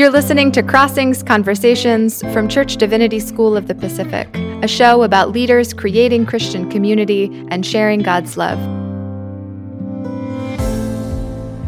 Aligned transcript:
You're 0.00 0.08
listening 0.08 0.50
to 0.52 0.62
Crossings 0.62 1.22
Conversations 1.22 2.22
from 2.32 2.48
Church 2.48 2.78
Divinity 2.78 3.20
School 3.20 3.54
of 3.54 3.66
the 3.66 3.74
Pacific, 3.74 4.34
a 4.62 4.66
show 4.66 5.02
about 5.02 5.32
leaders 5.32 5.74
creating 5.74 6.24
Christian 6.24 6.70
community 6.70 7.26
and 7.50 7.66
sharing 7.66 8.00
God's 8.00 8.38
love. 8.38 8.58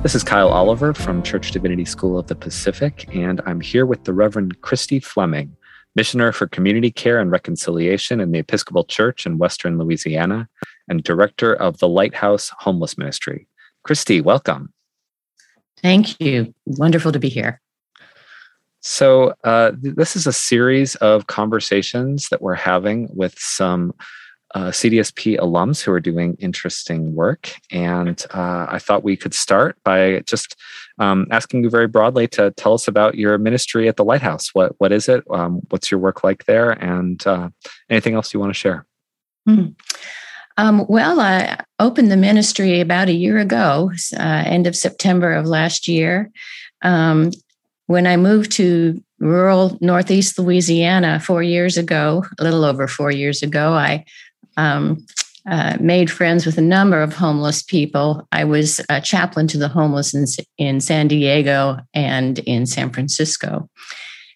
This 0.02 0.14
is 0.14 0.24
Kyle 0.24 0.48
Oliver 0.48 0.94
from 0.94 1.22
Church 1.22 1.50
Divinity 1.50 1.84
School 1.84 2.18
of 2.18 2.26
the 2.28 2.34
Pacific, 2.34 3.06
and 3.14 3.42
I'm 3.44 3.60
here 3.60 3.84
with 3.84 4.04
the 4.04 4.14
Reverend 4.14 4.62
Christy 4.62 4.98
Fleming, 4.98 5.54
missioner 5.94 6.32
for 6.32 6.46
community 6.46 6.90
care 6.90 7.20
and 7.20 7.30
reconciliation 7.30 8.18
in 8.18 8.32
the 8.32 8.38
Episcopal 8.38 8.84
Church 8.84 9.26
in 9.26 9.36
Western 9.36 9.76
Louisiana, 9.76 10.48
and 10.88 11.04
director 11.04 11.52
of 11.52 11.76
the 11.80 11.88
Lighthouse 11.88 12.50
Homeless 12.60 12.96
Ministry. 12.96 13.46
Christy, 13.82 14.22
welcome. 14.22 14.72
Thank 15.82 16.18
you. 16.18 16.54
Wonderful 16.64 17.12
to 17.12 17.18
be 17.18 17.28
here. 17.28 17.60
So, 18.82 19.34
uh, 19.44 19.72
this 19.80 20.16
is 20.16 20.26
a 20.26 20.32
series 20.32 20.96
of 20.96 21.28
conversations 21.28 22.28
that 22.30 22.42
we're 22.42 22.54
having 22.54 23.08
with 23.12 23.38
some 23.38 23.94
uh, 24.54 24.70
CDSP 24.70 25.38
alums 25.38 25.80
who 25.80 25.92
are 25.92 26.00
doing 26.00 26.36
interesting 26.38 27.14
work. 27.14 27.52
And 27.70 28.24
uh, 28.34 28.66
I 28.68 28.78
thought 28.78 29.04
we 29.04 29.16
could 29.16 29.34
start 29.34 29.78
by 29.84 30.20
just 30.26 30.56
um, 30.98 31.26
asking 31.30 31.62
you 31.62 31.70
very 31.70 31.86
broadly 31.86 32.28
to 32.28 32.50
tell 32.52 32.74
us 32.74 32.88
about 32.88 33.14
your 33.14 33.38
ministry 33.38 33.88
at 33.88 33.96
the 33.96 34.04
Lighthouse. 34.04 34.50
What 34.52 34.74
What 34.78 34.92
is 34.92 35.08
it? 35.08 35.24
Um, 35.30 35.60
what's 35.70 35.90
your 35.90 36.00
work 36.00 36.24
like 36.24 36.44
there? 36.46 36.72
And 36.72 37.24
uh, 37.26 37.50
anything 37.88 38.14
else 38.14 38.34
you 38.34 38.40
want 38.40 38.50
to 38.50 38.58
share? 38.58 38.84
Mm-hmm. 39.48 39.70
Um, 40.58 40.86
well, 40.88 41.18
I 41.20 41.64
opened 41.78 42.10
the 42.10 42.16
ministry 42.16 42.80
about 42.80 43.08
a 43.08 43.14
year 43.14 43.38
ago, 43.38 43.90
uh, 44.14 44.42
end 44.44 44.66
of 44.66 44.76
September 44.76 45.32
of 45.32 45.46
last 45.46 45.88
year. 45.88 46.30
Um, 46.82 47.30
when 47.92 48.06
I 48.06 48.16
moved 48.16 48.50
to 48.52 49.00
rural 49.18 49.76
Northeast 49.82 50.38
Louisiana 50.38 51.20
four 51.20 51.42
years 51.42 51.76
ago, 51.76 52.24
a 52.38 52.42
little 52.42 52.64
over 52.64 52.88
four 52.88 53.10
years 53.10 53.42
ago, 53.42 53.74
I 53.74 54.04
um, 54.56 55.04
uh, 55.46 55.76
made 55.78 56.10
friends 56.10 56.46
with 56.46 56.56
a 56.56 56.62
number 56.62 57.02
of 57.02 57.12
homeless 57.12 57.62
people. 57.62 58.26
I 58.32 58.44
was 58.44 58.80
a 58.88 59.00
chaplain 59.00 59.46
to 59.48 59.58
the 59.58 59.68
homeless 59.68 60.14
in, 60.14 60.24
in 60.56 60.80
San 60.80 61.06
Diego 61.06 61.78
and 61.92 62.38
in 62.40 62.64
San 62.64 62.90
Francisco. 62.90 63.68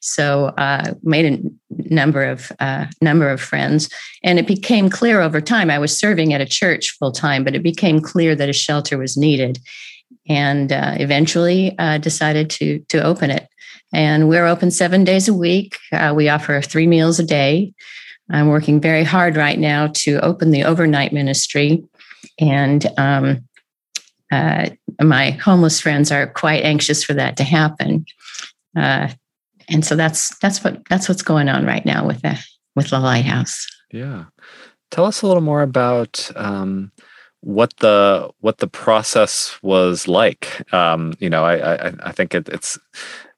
So 0.02 0.48
uh, 0.58 0.92
made 1.02 1.24
a 1.24 1.94
number 1.94 2.22
of 2.22 2.52
uh, 2.60 2.86
number 3.00 3.30
of 3.30 3.40
friends, 3.40 3.88
and 4.22 4.38
it 4.38 4.46
became 4.46 4.90
clear 4.90 5.20
over 5.20 5.40
time. 5.40 5.70
I 5.70 5.78
was 5.78 5.98
serving 5.98 6.34
at 6.34 6.40
a 6.42 6.46
church 6.46 6.94
full 6.98 7.10
time, 7.10 7.42
but 7.42 7.56
it 7.56 7.62
became 7.62 8.00
clear 8.00 8.36
that 8.36 8.48
a 8.48 8.52
shelter 8.52 8.98
was 8.98 9.16
needed, 9.16 9.58
and 10.28 10.72
uh, 10.72 10.94
eventually 10.98 11.76
uh, 11.78 11.98
decided 11.98 12.50
to 12.50 12.80
to 12.88 13.02
open 13.02 13.30
it. 13.30 13.48
And 13.92 14.28
we're 14.28 14.46
open 14.46 14.70
seven 14.70 15.04
days 15.04 15.28
a 15.28 15.34
week. 15.34 15.78
Uh, 15.92 16.12
we 16.14 16.28
offer 16.28 16.60
three 16.60 16.86
meals 16.86 17.18
a 17.18 17.24
day. 17.24 17.72
I'm 18.30 18.48
working 18.48 18.80
very 18.80 19.04
hard 19.04 19.36
right 19.36 19.58
now 19.58 19.88
to 19.88 20.18
open 20.20 20.50
the 20.50 20.64
overnight 20.64 21.12
ministry, 21.12 21.84
and 22.40 22.86
um, 22.98 23.46
uh, 24.32 24.70
my 25.00 25.30
homeless 25.30 25.80
friends 25.80 26.10
are 26.10 26.26
quite 26.26 26.64
anxious 26.64 27.04
for 27.04 27.14
that 27.14 27.36
to 27.36 27.44
happen. 27.44 28.04
Uh, 28.76 29.08
and 29.68 29.84
so 29.84 29.96
that's 29.96 30.36
that's 30.38 30.62
what 30.62 30.82
that's 30.88 31.08
what's 31.08 31.22
going 31.22 31.48
on 31.48 31.64
right 31.64 31.84
now 31.84 32.06
with 32.06 32.22
the 32.22 32.38
with 32.74 32.90
the 32.90 32.98
lighthouse. 32.98 33.66
Yeah, 33.92 34.24
tell 34.90 35.04
us 35.04 35.22
a 35.22 35.26
little 35.26 35.42
more 35.42 35.62
about 35.62 36.30
um, 36.36 36.92
what 37.46 37.76
the 37.76 38.28
what 38.40 38.58
the 38.58 38.66
process 38.66 39.56
was 39.62 40.08
like. 40.08 40.72
Um, 40.74 41.14
you 41.20 41.30
know, 41.30 41.44
I 41.44 41.74
I, 41.74 41.92
I 42.02 42.12
think 42.12 42.34
it, 42.34 42.48
it's 42.48 42.76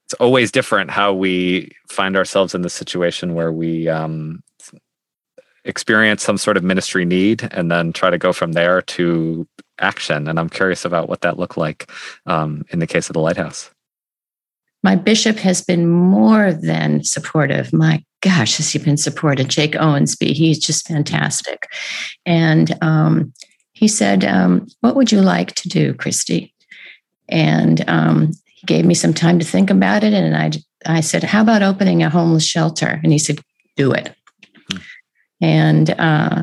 it's 0.07 0.15
always 0.15 0.51
different 0.51 0.91
how 0.91 1.13
we 1.13 1.71
find 1.91 2.17
ourselves 2.17 2.55
in 2.55 2.63
the 2.63 2.71
situation 2.71 3.35
where 3.35 3.53
we 3.53 3.87
um, 3.87 4.43
experience 5.67 6.23
some 6.23 6.39
sort 6.39 6.57
of 6.57 6.65
ministry 6.65 7.05
need 7.05 7.47
and 7.53 7.71
then 7.71 7.93
try 7.93 8.09
to 8.09 8.17
go 8.17 8.33
from 8.33 8.53
there 8.53 8.81
to 8.81 9.47
action. 9.79 10.27
And 10.27 10.41
I'm 10.41 10.49
curious 10.49 10.87
about 10.87 11.11
what 11.11 11.21
that 11.21 11.39
looked 11.39 11.59
like 11.59 11.91
um, 12.25 12.65
in 12.71 12.79
the 12.79 12.87
case 12.87 13.11
of 13.11 13.13
the 13.13 13.21
lighthouse. 13.21 13.71
My 14.83 14.97
bishop 14.97 15.37
has 15.37 15.61
been 15.61 15.87
more 15.87 16.55
than 16.55 17.05
supportive. 17.05 17.75
My 17.75 18.03
gosh, 18.23 18.57
has 18.57 18.73
he 18.73 18.79
been 18.79 18.97
supportive? 18.97 19.49
Jake 19.49 19.73
Owensby, 19.73 20.33
he's 20.33 20.59
just 20.59 20.89
fantastic. 20.89 21.67
And 22.25 22.75
um, 22.81 23.35
he 23.79 23.87
said, 23.87 24.25
um, 24.25 24.67
What 24.81 24.97
would 24.97 25.13
you 25.13 25.21
like 25.21 25.55
to 25.55 25.69
do, 25.69 25.95
Christy? 25.95 26.53
And 27.29 27.89
um, 27.89 28.33
he 28.47 28.67
gave 28.67 28.85
me 28.85 28.95
some 28.95 29.15
time 29.15 29.39
to 29.39 29.45
think 29.45 29.71
about 29.71 30.03
it. 30.03 30.13
And 30.13 30.37
I, 30.37 30.51
I 30.85 31.01
said, 31.01 31.23
How 31.23 31.43
about 31.43 31.63
opening 31.63 32.03
a 32.03 32.11
homeless 32.11 32.45
shelter? 32.45 33.01
And 33.05 33.13
he 33.13 33.21
said, 33.21 33.39
Do 33.77 33.93
it. 33.93 34.13
And 35.41 35.91
uh, 35.91 36.43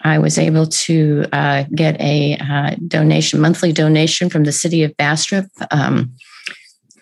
I 0.00 0.18
was 0.18 0.38
able 0.38 0.66
to 0.68 1.26
uh, 1.34 1.64
get 1.74 2.00
a 2.00 2.38
uh, 2.38 2.76
donation, 2.88 3.38
monthly 3.38 3.72
donation 3.72 4.30
from 4.30 4.44
the 4.44 4.52
city 4.52 4.84
of 4.84 4.96
Bastrop. 4.96 5.44
Um, 5.70 6.14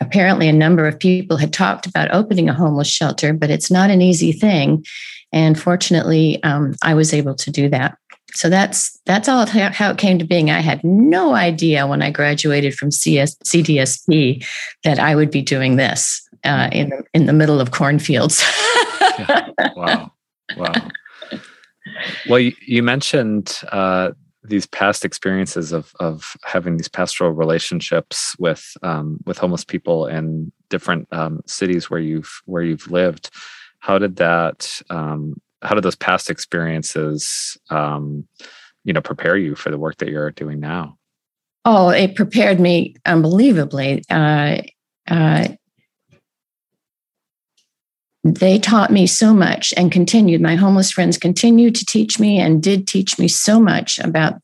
apparently, 0.00 0.48
a 0.48 0.52
number 0.52 0.88
of 0.88 0.98
people 0.98 1.36
had 1.36 1.52
talked 1.52 1.86
about 1.86 2.12
opening 2.12 2.48
a 2.48 2.54
homeless 2.54 2.88
shelter, 2.88 3.32
but 3.32 3.48
it's 3.48 3.70
not 3.70 3.90
an 3.90 4.02
easy 4.02 4.32
thing. 4.32 4.84
And 5.32 5.56
fortunately, 5.56 6.42
um, 6.42 6.74
I 6.82 6.94
was 6.94 7.14
able 7.14 7.36
to 7.36 7.52
do 7.52 7.68
that 7.68 7.96
so 8.34 8.48
that's 8.48 8.98
that's 9.06 9.28
all 9.28 9.46
how 9.46 9.90
it 9.90 9.98
came 9.98 10.18
to 10.18 10.24
being. 10.24 10.50
I 10.50 10.60
had 10.60 10.82
no 10.84 11.34
idea 11.34 11.86
when 11.86 12.02
I 12.02 12.10
graduated 12.10 12.74
from 12.74 12.90
CS, 12.90 13.36
CDSP 13.44 14.44
that 14.84 14.98
I 14.98 15.14
would 15.14 15.30
be 15.30 15.42
doing 15.42 15.76
this 15.76 16.26
uh, 16.44 16.68
in 16.72 16.90
the, 16.90 17.02
in 17.14 17.26
the 17.26 17.32
middle 17.32 17.60
of 17.60 17.70
cornfields. 17.70 18.42
yeah. 19.18 19.48
Wow, 19.76 20.12
wow. 20.56 20.72
Well, 22.28 22.38
you, 22.38 22.52
you 22.66 22.82
mentioned 22.82 23.60
uh, 23.72 24.12
these 24.42 24.66
past 24.66 25.04
experiences 25.04 25.72
of 25.72 25.92
of 26.00 26.36
having 26.44 26.76
these 26.76 26.88
pastoral 26.88 27.32
relationships 27.32 28.34
with 28.38 28.76
um, 28.82 29.18
with 29.26 29.38
homeless 29.38 29.64
people 29.64 30.06
in 30.06 30.52
different 30.68 31.08
um, 31.12 31.40
cities 31.46 31.90
where 31.90 32.00
you've 32.00 32.40
where 32.46 32.62
you've 32.62 32.90
lived. 32.90 33.30
How 33.80 33.98
did 33.98 34.16
that 34.16 34.80
um, 34.90 35.40
how 35.62 35.74
did 35.74 35.84
those 35.84 35.96
past 35.96 36.30
experiences 36.30 37.56
um, 37.70 38.26
you 38.84 38.92
know 38.92 39.00
prepare 39.00 39.36
you 39.36 39.54
for 39.54 39.70
the 39.70 39.78
work 39.78 39.98
that 39.98 40.08
you're 40.08 40.30
doing 40.30 40.60
now? 40.60 40.96
Oh 41.64 41.90
it 41.90 42.14
prepared 42.14 42.60
me 42.60 42.96
unbelievably. 43.06 44.04
Uh, 44.10 44.58
uh, 45.08 45.48
they 48.22 48.58
taught 48.58 48.92
me 48.92 49.06
so 49.06 49.32
much 49.32 49.72
and 49.76 49.90
continued. 49.90 50.40
My 50.40 50.54
homeless 50.54 50.90
friends 50.92 51.16
continued 51.16 51.74
to 51.76 51.86
teach 51.86 52.20
me 52.20 52.38
and 52.38 52.62
did 52.62 52.86
teach 52.86 53.18
me 53.18 53.28
so 53.28 53.58
much 53.58 53.98
about 53.98 54.34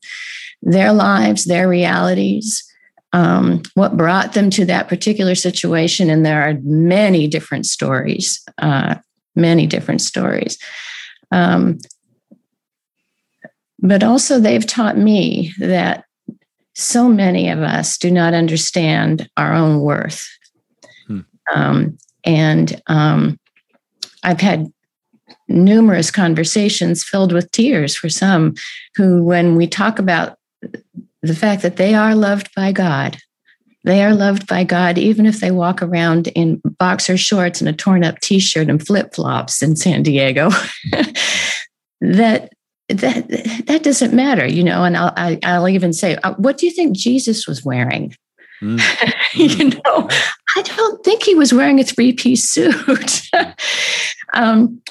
their 0.63 0.91
lives 0.91 1.45
their 1.45 1.69
realities 1.69 2.63
um, 3.13 3.61
what 3.75 3.95
brought 3.95 4.33
them 4.33 4.49
to 4.49 4.65
that 4.65 4.89
particular 4.89 5.33
situation. 5.33 6.09
And 6.09 6.25
there 6.25 6.41
are 6.41 6.59
many 6.63 7.27
different 7.27 7.65
stories 7.65 8.43
uh, 8.57 8.95
many 9.37 9.67
different 9.67 10.01
stories 10.01 10.57
um, 11.31 11.79
but 13.79 14.03
also, 14.03 14.39
they've 14.39 14.65
taught 14.65 14.97
me 14.97 15.53
that 15.59 16.03
so 16.73 17.07
many 17.07 17.49
of 17.49 17.59
us 17.59 17.97
do 17.97 18.11
not 18.11 18.33
understand 18.33 19.29
our 19.37 19.53
own 19.53 19.81
worth. 19.81 20.27
Hmm. 21.07 21.19
Um, 21.53 21.97
and 22.23 22.81
um, 22.87 23.39
I've 24.23 24.41
had 24.41 24.71
numerous 25.47 26.11
conversations 26.11 27.03
filled 27.03 27.31
with 27.31 27.51
tears 27.51 27.95
for 27.95 28.09
some 28.09 28.55
who, 28.95 29.23
when 29.23 29.55
we 29.55 29.67
talk 29.67 29.99
about 29.99 30.37
the 31.21 31.35
fact 31.35 31.61
that 31.61 31.77
they 31.77 31.93
are 31.93 32.15
loved 32.15 32.49
by 32.55 32.71
God, 32.71 33.17
they 33.87 34.03
are 34.03 34.13
loved 34.13 34.47
by 34.47 34.65
God, 34.65 34.97
even 34.97 35.25
if 35.25 35.39
they 35.39 35.49
walk 35.49 35.81
around 35.81 36.27
in 36.27 36.61
boxer 36.77 37.15
shorts 37.15 37.61
and 37.61 37.69
a 37.69 37.73
torn 37.73 38.03
up 38.03 38.19
t 38.19 38.37
shirt 38.37 38.69
and 38.69 38.85
flip 38.85 39.15
flops 39.15 39.63
in 39.63 39.77
San 39.77 40.03
Diego. 40.03 40.49
that 42.01 42.51
that 42.89 43.29
that 43.65 43.83
doesn't 43.83 44.13
matter, 44.13 44.45
you 44.45 44.61
know. 44.61 44.83
And 44.83 44.97
I'll 44.97 45.13
I, 45.15 45.29
will 45.31 45.39
i 45.43 45.59
will 45.59 45.69
even 45.69 45.93
say, 45.93 46.17
uh, 46.17 46.33
what 46.33 46.57
do 46.57 46.65
you 46.65 46.73
think 46.73 46.97
Jesus 46.97 47.47
was 47.47 47.63
wearing? 47.63 48.13
Mm. 48.61 48.77
you 49.33 49.47
mm. 49.47 49.81
know, 49.85 50.09
I 50.57 50.61
don't 50.63 51.01
think 51.05 51.23
he 51.23 51.33
was 51.33 51.53
wearing 51.53 51.79
a 51.79 51.85
three 51.85 52.11
piece 52.11 52.43
suit. 52.43 53.21
um, 54.33 54.81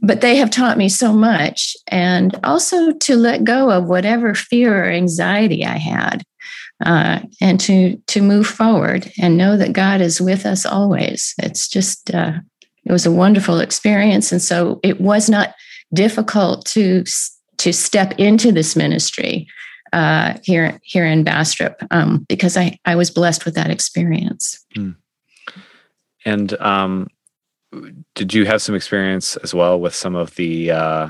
but 0.00 0.20
they 0.20 0.36
have 0.36 0.50
taught 0.50 0.78
me 0.78 0.88
so 0.88 1.12
much, 1.12 1.76
and 1.88 2.38
also 2.44 2.92
to 2.92 3.16
let 3.16 3.42
go 3.42 3.68
of 3.68 3.86
whatever 3.86 4.32
fear 4.32 4.84
or 4.84 4.90
anxiety 4.90 5.64
I 5.64 5.78
had 5.78 6.22
uh, 6.84 7.20
and 7.40 7.60
to 7.60 7.96
to 8.06 8.22
move 8.22 8.46
forward 8.46 9.10
and 9.20 9.36
know 9.36 9.56
that 9.56 9.72
God 9.72 10.00
is 10.00 10.20
with 10.20 10.46
us 10.46 10.64
always. 10.64 11.34
It's 11.38 11.68
just 11.68 12.12
uh, 12.14 12.32
it 12.84 12.92
was 12.92 13.06
a 13.06 13.12
wonderful 13.12 13.60
experience, 13.60 14.32
and 14.32 14.42
so 14.42 14.80
it 14.82 15.00
was 15.00 15.28
not 15.28 15.54
difficult 15.92 16.64
to 16.66 17.04
to 17.58 17.72
step 17.72 18.14
into 18.18 18.52
this 18.52 18.76
ministry 18.76 19.46
uh, 19.92 20.34
here 20.42 20.80
here 20.82 21.04
in 21.04 21.24
Bastrop 21.24 21.76
um, 21.90 22.24
because 22.28 22.56
I 22.56 22.78
I 22.84 22.94
was 22.94 23.10
blessed 23.10 23.44
with 23.44 23.54
that 23.54 23.70
experience. 23.70 24.64
Mm. 24.76 24.96
and 26.24 26.52
um, 26.60 27.08
did 28.14 28.34
you 28.34 28.46
have 28.46 28.62
some 28.62 28.74
experience 28.74 29.36
as 29.36 29.54
well 29.54 29.80
with 29.80 29.94
some 29.94 30.14
of 30.14 30.34
the 30.36 30.70
uh, 30.70 31.08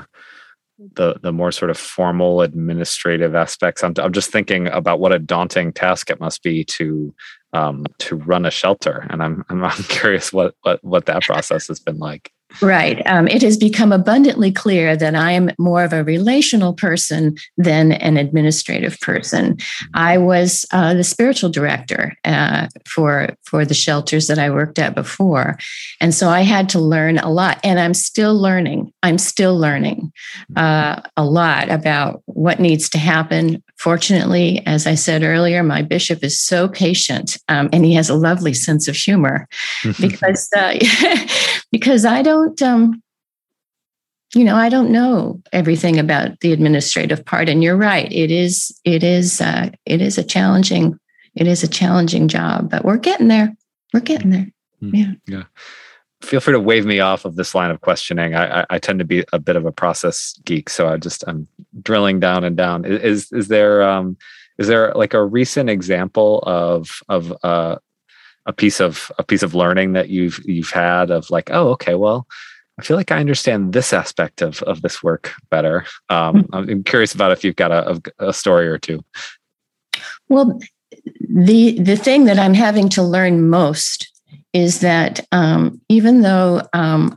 the 0.95 1.15
the 1.21 1.31
more 1.31 1.51
sort 1.51 1.71
of 1.71 1.77
formal 1.77 2.41
administrative 2.41 3.35
aspects? 3.35 3.83
I'm 3.83 3.93
I'm 3.97 4.13
just 4.13 4.31
thinking 4.31 4.67
about 4.67 4.99
what 4.99 5.13
a 5.13 5.19
daunting 5.19 5.73
task 5.73 6.09
it 6.09 6.19
must 6.19 6.43
be 6.43 6.63
to 6.65 7.13
um, 7.53 7.85
to 7.99 8.15
run 8.15 8.45
a 8.45 8.51
shelter, 8.51 9.07
and 9.09 9.21
I'm 9.21 9.43
I'm, 9.49 9.63
I'm 9.65 9.83
curious 9.83 10.31
what 10.31 10.55
what 10.61 10.83
what 10.83 11.05
that 11.05 11.23
process 11.23 11.67
has 11.67 11.79
been 11.79 11.97
like. 11.99 12.31
Right. 12.61 13.05
Um, 13.05 13.27
it 13.27 13.41
has 13.41 13.57
become 13.57 13.91
abundantly 13.91 14.51
clear 14.51 14.95
that 14.95 15.15
I 15.15 15.31
am 15.31 15.51
more 15.57 15.83
of 15.83 15.93
a 15.93 16.03
relational 16.03 16.73
person 16.73 17.37
than 17.57 17.91
an 17.93 18.17
administrative 18.17 18.99
person. 18.99 19.57
I 19.93 20.17
was 20.17 20.65
uh, 20.71 20.93
the 20.93 21.03
spiritual 21.03 21.49
director 21.49 22.13
uh, 22.25 22.67
for 22.87 23.35
for 23.43 23.65
the 23.65 23.73
shelters 23.73 24.27
that 24.27 24.39
I 24.39 24.49
worked 24.49 24.79
at 24.79 24.95
before, 24.95 25.57
and 25.99 26.13
so 26.13 26.29
I 26.29 26.41
had 26.41 26.69
to 26.69 26.79
learn 26.79 27.19
a 27.19 27.29
lot. 27.29 27.59
And 27.63 27.79
I'm 27.79 27.93
still 27.93 28.35
learning. 28.35 28.91
I'm 29.03 29.17
still 29.17 29.57
learning 29.57 30.11
uh, 30.55 31.01
a 31.15 31.23
lot 31.23 31.69
about 31.69 32.21
what 32.25 32.59
needs 32.59 32.89
to 32.89 32.97
happen. 32.97 33.63
Fortunately, 33.77 34.61
as 34.65 34.85
I 34.85 34.95
said 34.95 35.23
earlier, 35.23 35.63
my 35.63 35.81
bishop 35.81 36.23
is 36.23 36.39
so 36.39 36.67
patient, 36.67 37.37
um, 37.47 37.69
and 37.73 37.85
he 37.85 37.93
has 37.93 38.09
a 38.09 38.15
lovely 38.15 38.53
sense 38.53 38.87
of 38.87 38.95
humor 38.95 39.47
because 39.99 40.49
uh, 40.55 40.77
because 41.71 42.05
I 42.05 42.21
don't 42.21 42.61
um, 42.61 43.01
you 44.33 44.43
know 44.43 44.55
i 44.55 44.69
don't 44.69 44.91
know 44.91 45.41
everything 45.51 45.99
about 45.99 46.39
the 46.39 46.51
administrative 46.53 47.23
part 47.25 47.49
and 47.49 47.63
you're 47.63 47.77
right 47.77 48.11
it 48.11 48.31
is 48.31 48.77
it 48.85 49.03
is 49.03 49.41
uh, 49.41 49.69
it 49.85 50.01
is 50.01 50.17
a 50.17 50.23
challenging 50.23 50.97
it 51.35 51.47
is 51.47 51.63
a 51.63 51.67
challenging 51.67 52.27
job 52.27 52.69
but 52.69 52.85
we're 52.85 52.97
getting 52.97 53.27
there 53.27 53.55
we're 53.93 53.99
getting 53.99 54.29
there. 54.29 54.47
Mm-hmm. 54.81 54.95
yeah. 54.95 55.11
yeah. 55.27 55.43
Feel 56.21 56.39
free 56.39 56.53
to 56.53 56.59
wave 56.59 56.85
me 56.85 56.99
off 56.99 57.25
of 57.25 57.35
this 57.35 57.53
line 57.55 57.71
of 57.71 57.81
questioning 57.81 58.35
I, 58.35 58.61
I, 58.61 58.65
I 58.71 58.79
tend 58.79 58.99
to 58.99 59.05
be 59.05 59.25
a 59.33 59.39
bit 59.39 59.55
of 59.55 59.65
a 59.65 59.71
process 59.71 60.39
geek 60.45 60.69
so 60.69 60.87
i 60.87 60.97
just 60.97 61.23
i'm 61.27 61.47
drilling 61.81 62.19
down 62.19 62.43
and 62.43 62.55
down. 62.55 62.85
Is 62.85 63.31
is 63.31 63.47
there 63.47 63.83
um 63.83 64.17
is 64.57 64.67
there 64.67 64.93
like 64.95 65.13
a 65.13 65.25
recent 65.25 65.69
example 65.69 66.39
of 66.43 67.01
of 67.09 67.33
uh 67.43 67.77
a 68.45 68.53
piece 68.53 68.79
of 68.79 69.11
a 69.17 69.23
piece 69.23 69.43
of 69.43 69.55
learning 69.55 69.93
that 69.93 70.09
you've 70.09 70.39
you've 70.45 70.71
had 70.71 71.11
of 71.11 71.29
like 71.29 71.49
oh 71.51 71.69
okay 71.69 71.95
well 71.95 72.27
I 72.79 72.83
feel 72.83 72.97
like 72.97 73.11
I 73.11 73.19
understand 73.19 73.73
this 73.73 73.93
aspect 73.93 74.41
of 74.41 74.63
of 74.63 74.81
this 74.81 75.03
work 75.03 75.33
better. 75.51 75.85
Um, 76.09 76.43
hmm. 76.43 76.55
I'm 76.55 76.83
curious 76.83 77.13
about 77.13 77.31
if 77.31 77.43
you've 77.43 77.55
got 77.55 77.71
a, 77.71 78.01
a, 78.17 78.33
story 78.33 78.67
or 78.67 78.79
two. 78.79 79.03
Well, 80.29 80.59
the 81.19 81.79
the 81.79 81.95
thing 81.95 82.25
that 82.25 82.39
I'm 82.39 82.55
having 82.55 82.89
to 82.89 83.03
learn 83.03 83.49
most 83.49 84.09
is 84.53 84.79
that 84.79 85.25
um, 85.31 85.79
even 85.89 86.21
though 86.21 86.63
um, 86.73 87.15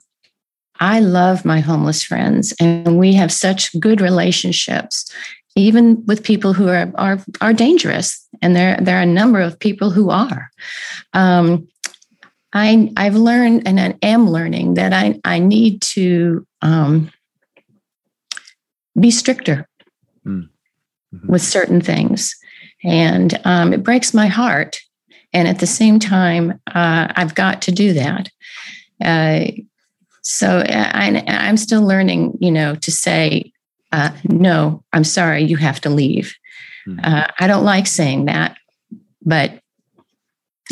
I 0.80 1.00
love 1.00 1.44
my 1.44 1.60
homeless 1.60 2.02
friends 2.02 2.52
and 2.60 2.98
we 2.98 3.14
have 3.14 3.32
such 3.32 3.78
good 3.80 4.00
relationships, 4.00 5.10
even 5.56 6.04
with 6.06 6.24
people 6.24 6.52
who 6.52 6.68
are 6.68 6.90
are 6.96 7.18
are 7.40 7.52
dangerous, 7.52 8.26
and 8.42 8.56
there 8.56 8.76
there 8.80 8.98
are 8.98 9.02
a 9.02 9.06
number 9.06 9.40
of 9.40 9.58
people 9.58 9.90
who 9.90 10.10
are. 10.10 10.50
Um, 11.12 11.68
I 12.52 12.92
I've 12.96 13.16
learned 13.16 13.66
and 13.66 13.80
I 13.80 13.96
am 14.02 14.30
learning 14.30 14.74
that 14.74 14.92
I 14.92 15.20
I 15.24 15.38
need 15.38 15.82
to 15.82 16.46
um, 16.62 17.10
be 18.98 19.10
stricter 19.10 19.68
mm. 20.26 20.48
mm-hmm. 21.14 21.32
with 21.32 21.42
certain 21.42 21.80
things, 21.80 22.34
and 22.82 23.40
um, 23.44 23.72
it 23.72 23.82
breaks 23.82 24.14
my 24.14 24.26
heart. 24.26 24.80
And 25.32 25.48
at 25.48 25.58
the 25.58 25.66
same 25.66 25.98
time, 25.98 26.60
uh, 26.72 27.08
I've 27.16 27.34
got 27.34 27.60
to 27.62 27.72
do 27.72 27.92
that. 27.94 28.30
Uh, 29.04 29.46
so 30.22 30.64
I, 30.68 31.24
I'm 31.26 31.56
still 31.56 31.82
learning, 31.82 32.38
you 32.40 32.52
know, 32.52 32.76
to 32.76 32.90
say 32.92 33.52
uh, 33.94 34.10
no, 34.24 34.82
I'm 34.92 35.04
sorry, 35.04 35.44
you 35.44 35.56
have 35.56 35.80
to 35.82 35.88
leave. 35.88 36.34
Mm-hmm. 36.88 36.98
Uh, 37.04 37.26
I 37.38 37.46
don't 37.46 37.64
like 37.64 37.86
saying 37.86 38.24
that, 38.24 38.56
but 39.22 39.60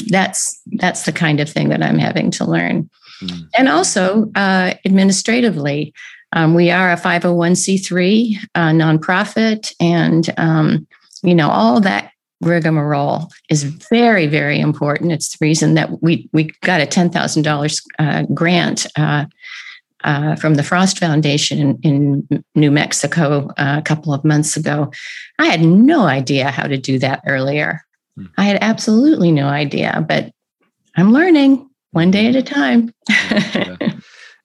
that's 0.09 0.61
that's 0.73 1.05
the 1.05 1.13
kind 1.13 1.39
of 1.39 1.49
thing 1.49 1.69
that 1.69 1.85
I'm 1.85 1.99
having 1.99 2.33
to 2.33 2.45
learn. 2.45 2.91
Mm-hmm. 3.23 3.43
And 3.57 3.69
also 3.69 4.29
uh, 4.35 4.75
administratively, 4.85 5.95
um, 6.33 6.55
we 6.55 6.73
are 6.73 6.91
a 6.91 6.97
501c3 6.97 8.37
uh, 8.57 8.61
nonprofit, 8.71 9.73
and 9.79 10.29
um, 10.37 10.89
you 11.23 11.37
know 11.37 11.49
all 11.49 11.81
that 11.81 12.11
rigmarole 12.41 13.31
is 13.49 13.63
very 13.63 14.27
very 14.27 14.59
important. 14.59 15.13
It's 15.13 15.39
the 15.39 15.47
reason 15.47 15.75
that 15.75 16.03
we 16.03 16.29
we 16.33 16.51
got 16.63 16.81
a 16.81 16.87
ten 16.87 17.09
thousand 17.09 17.47
uh, 17.47 17.53
dollars 17.53 17.81
grant 18.35 18.89
uh, 20.05 20.37
from 20.37 20.55
the 20.55 20.63
Frost 20.63 20.99
Foundation 20.99 21.79
in, 21.83 22.27
in 22.31 22.45
New 22.55 22.71
Mexico 22.71 23.49
uh, 23.59 23.77
a 23.79 23.83
couple 23.83 24.13
of 24.13 24.25
months 24.25 24.57
ago. 24.57 24.91
I 25.39 25.47
had 25.47 25.61
no 25.63 26.03
idea 26.03 26.51
how 26.51 26.67
to 26.67 26.77
do 26.77 26.99
that 26.99 27.23
earlier. 27.27 27.85
Hmm. 28.17 28.27
I 28.37 28.45
had 28.45 28.59
absolutely 28.63 29.33
no 29.33 29.47
idea, 29.47 30.05
but 30.07 30.33
I'm 30.97 31.13
learning 31.13 31.69
one 31.93 32.11
day 32.11 32.27
at 32.27 32.37
a 32.37 32.43
time. 32.43 32.93
yeah. 33.09 33.77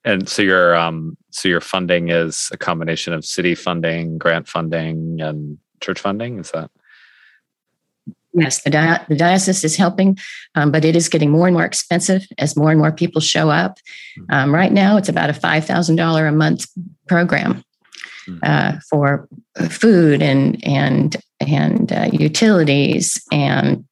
And 0.04 0.28
so 0.28 0.42
your 0.42 0.74
um, 0.74 1.18
so 1.30 1.48
your 1.48 1.60
funding 1.60 2.08
is 2.08 2.48
a 2.52 2.56
combination 2.56 3.12
of 3.12 3.24
city 3.24 3.54
funding, 3.54 4.16
grant 4.16 4.48
funding, 4.48 5.20
and 5.20 5.58
church 5.80 6.00
funding. 6.00 6.38
Is 6.38 6.50
that? 6.52 6.70
Yes, 8.40 8.62
the, 8.62 8.70
di- 8.70 9.04
the 9.08 9.16
diocese 9.16 9.64
is 9.64 9.76
helping, 9.76 10.18
um, 10.54 10.70
but 10.70 10.84
it 10.84 10.96
is 10.96 11.08
getting 11.08 11.30
more 11.30 11.46
and 11.46 11.54
more 11.54 11.64
expensive 11.64 12.26
as 12.38 12.56
more 12.56 12.70
and 12.70 12.78
more 12.78 12.92
people 12.92 13.20
show 13.20 13.50
up. 13.50 13.78
Hmm. 14.16 14.24
Um, 14.30 14.54
right 14.54 14.72
now, 14.72 14.96
it's 14.96 15.08
about 15.08 15.30
a 15.30 15.34
$5,000 15.34 16.28
a 16.28 16.32
month 16.32 16.66
program 17.06 17.62
hmm. 18.26 18.38
uh, 18.42 18.72
for 18.88 19.28
food 19.68 20.22
and, 20.22 20.64
and, 20.66 21.16
and 21.40 21.92
uh, 21.92 22.10
utilities 22.12 23.22
and 23.32 23.84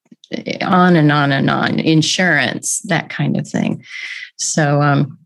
on 0.63 0.97
and 0.97 1.13
on 1.13 1.33
and 1.33 1.49
on, 1.49 1.79
insurance, 1.79 2.81
that 2.85 3.09
kind 3.11 3.37
of 3.37 3.47
thing. 3.47 3.85
So, 4.37 4.83
um, 4.83 5.19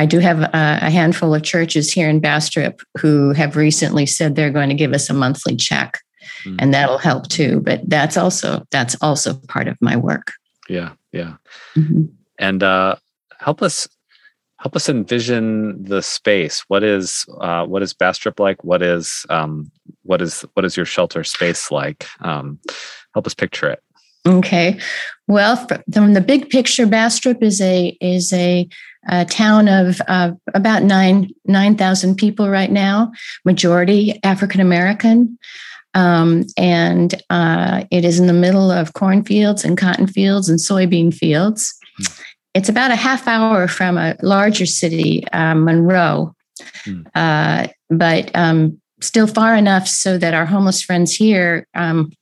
I 0.00 0.06
do 0.06 0.20
have 0.20 0.40
a, 0.40 0.50
a, 0.54 0.90
handful 0.90 1.34
of 1.34 1.42
churches 1.42 1.92
here 1.92 2.08
in 2.08 2.20
Bastrop 2.20 2.82
who 2.98 3.32
have 3.32 3.56
recently 3.56 4.06
said 4.06 4.36
they're 4.36 4.48
going 4.48 4.68
to 4.68 4.76
give 4.76 4.92
us 4.92 5.10
a 5.10 5.12
monthly 5.12 5.56
check 5.56 5.98
mm. 6.44 6.56
and 6.58 6.72
that'll 6.72 6.98
help 6.98 7.28
too. 7.28 7.60
But 7.60 7.88
that's 7.88 8.16
also 8.16 8.66
that's 8.70 8.96
also 9.00 9.34
part 9.48 9.68
of 9.68 9.76
my 9.80 9.96
work. 9.96 10.32
Yeah, 10.68 10.92
yeah. 11.12 11.34
Mm-hmm. 11.76 12.04
And 12.38 12.62
uh, 12.62 12.96
help 13.40 13.62
us 13.62 13.88
help 14.58 14.74
us 14.74 14.88
envision 14.88 15.82
the 15.82 16.02
space. 16.02 16.64
What 16.68 16.82
is 16.82 17.24
uh, 17.40 17.64
what 17.66 17.82
is 17.82 17.94
Bastrop 17.94 18.40
like? 18.40 18.62
What 18.64 18.82
is 18.82 19.24
um, 19.30 19.70
what 20.02 20.20
is 20.20 20.42
what 20.54 20.64
is 20.64 20.76
your 20.76 20.86
shelter 20.86 21.24
space 21.24 21.70
like? 21.70 22.06
Um, 22.20 22.58
help 23.14 23.26
us 23.26 23.34
picture 23.34 23.68
it. 23.70 23.82
Okay. 24.26 24.78
Well, 25.26 25.56
from 25.92 26.14
the 26.14 26.20
big 26.20 26.50
picture, 26.50 26.86
Bastrop 26.86 27.42
is 27.42 27.60
a 27.60 27.96
is 28.00 28.32
a, 28.32 28.68
a 29.08 29.24
town 29.24 29.68
of 29.68 30.00
uh, 30.08 30.32
about 30.54 30.82
nine 30.82 31.30
nine 31.46 31.76
thousand 31.76 32.16
people 32.16 32.48
right 32.48 32.70
now, 32.70 33.12
majority 33.44 34.18
African 34.24 34.60
American. 34.60 35.38
Um, 35.94 36.44
and 36.56 37.20
uh, 37.30 37.84
it 37.90 38.04
is 38.04 38.18
in 38.18 38.26
the 38.26 38.32
middle 38.32 38.70
of 38.70 38.92
cornfields 38.92 39.64
and 39.64 39.76
cotton 39.76 40.06
fields 40.06 40.48
and 40.48 40.58
soybean 40.58 41.12
fields. 41.12 41.74
Mm. 42.00 42.20
It's 42.54 42.68
about 42.68 42.90
a 42.90 42.96
half 42.96 43.26
hour 43.26 43.68
from 43.68 43.98
a 43.98 44.16
larger 44.22 44.66
city, 44.66 45.26
uh, 45.32 45.54
Monroe, 45.54 46.34
mm. 46.84 47.06
uh, 47.14 47.68
but 47.90 48.30
um, 48.34 48.80
still 49.00 49.26
far 49.26 49.54
enough 49.54 49.86
so 49.86 50.18
that 50.18 50.34
our 50.34 50.46
homeless 50.46 50.82
friends 50.82 51.14
here 51.14 51.66
um, 51.74 52.12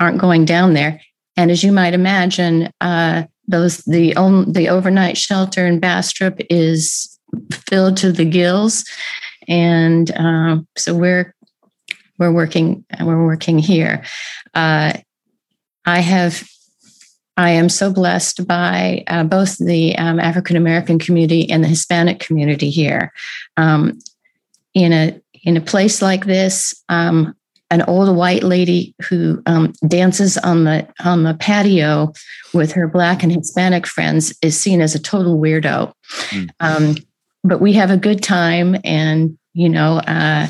aren't 0.00 0.18
going 0.18 0.44
down 0.44 0.74
there. 0.74 1.00
And 1.36 1.50
as 1.50 1.64
you 1.64 1.72
might 1.72 1.94
imagine, 1.94 2.70
uh, 2.80 3.24
those 3.48 3.78
the 3.78 4.12
the 4.48 4.68
overnight 4.68 5.16
shelter 5.16 5.66
in 5.66 5.80
Bastrop 5.80 6.38
is 6.50 7.18
filled 7.68 7.96
to 7.98 8.12
the 8.12 8.24
gills, 8.24 8.84
and 9.48 10.10
uh, 10.12 10.58
so 10.76 10.94
we're 10.94 11.34
we're 12.22 12.32
working 12.32 12.84
we're 13.00 13.24
working 13.24 13.58
here. 13.58 14.04
Uh, 14.54 14.92
I 15.84 16.00
have 16.00 16.48
I 17.36 17.50
am 17.50 17.68
so 17.68 17.92
blessed 17.92 18.46
by 18.46 19.02
uh, 19.08 19.24
both 19.24 19.58
the 19.58 19.96
um, 19.98 20.20
African 20.20 20.56
American 20.56 20.98
community 20.98 21.50
and 21.50 21.64
the 21.64 21.68
Hispanic 21.68 22.20
community 22.20 22.70
here. 22.70 23.12
Um, 23.56 23.98
in 24.74 24.92
a 24.92 25.20
in 25.42 25.56
a 25.56 25.60
place 25.60 26.00
like 26.00 26.24
this, 26.24 26.74
um, 26.88 27.34
an 27.70 27.82
old 27.82 28.16
white 28.16 28.44
lady 28.44 28.94
who 29.08 29.42
um, 29.46 29.72
dances 29.88 30.38
on 30.38 30.64
the 30.64 30.86
on 31.04 31.24
the 31.24 31.34
patio 31.34 32.12
with 32.54 32.72
her 32.72 32.86
black 32.86 33.24
and 33.24 33.32
Hispanic 33.32 33.86
friends 33.86 34.32
is 34.42 34.60
seen 34.60 34.80
as 34.80 34.94
a 34.94 35.02
total 35.02 35.40
weirdo. 35.40 35.92
Mm. 36.30 37.04
but 37.42 37.60
we 37.60 37.72
have 37.72 37.90
a 37.90 37.96
good 37.96 38.22
time, 38.22 38.76
and 38.84 39.36
you 39.52 39.68
know, 39.68 39.98
uh, 39.98 40.46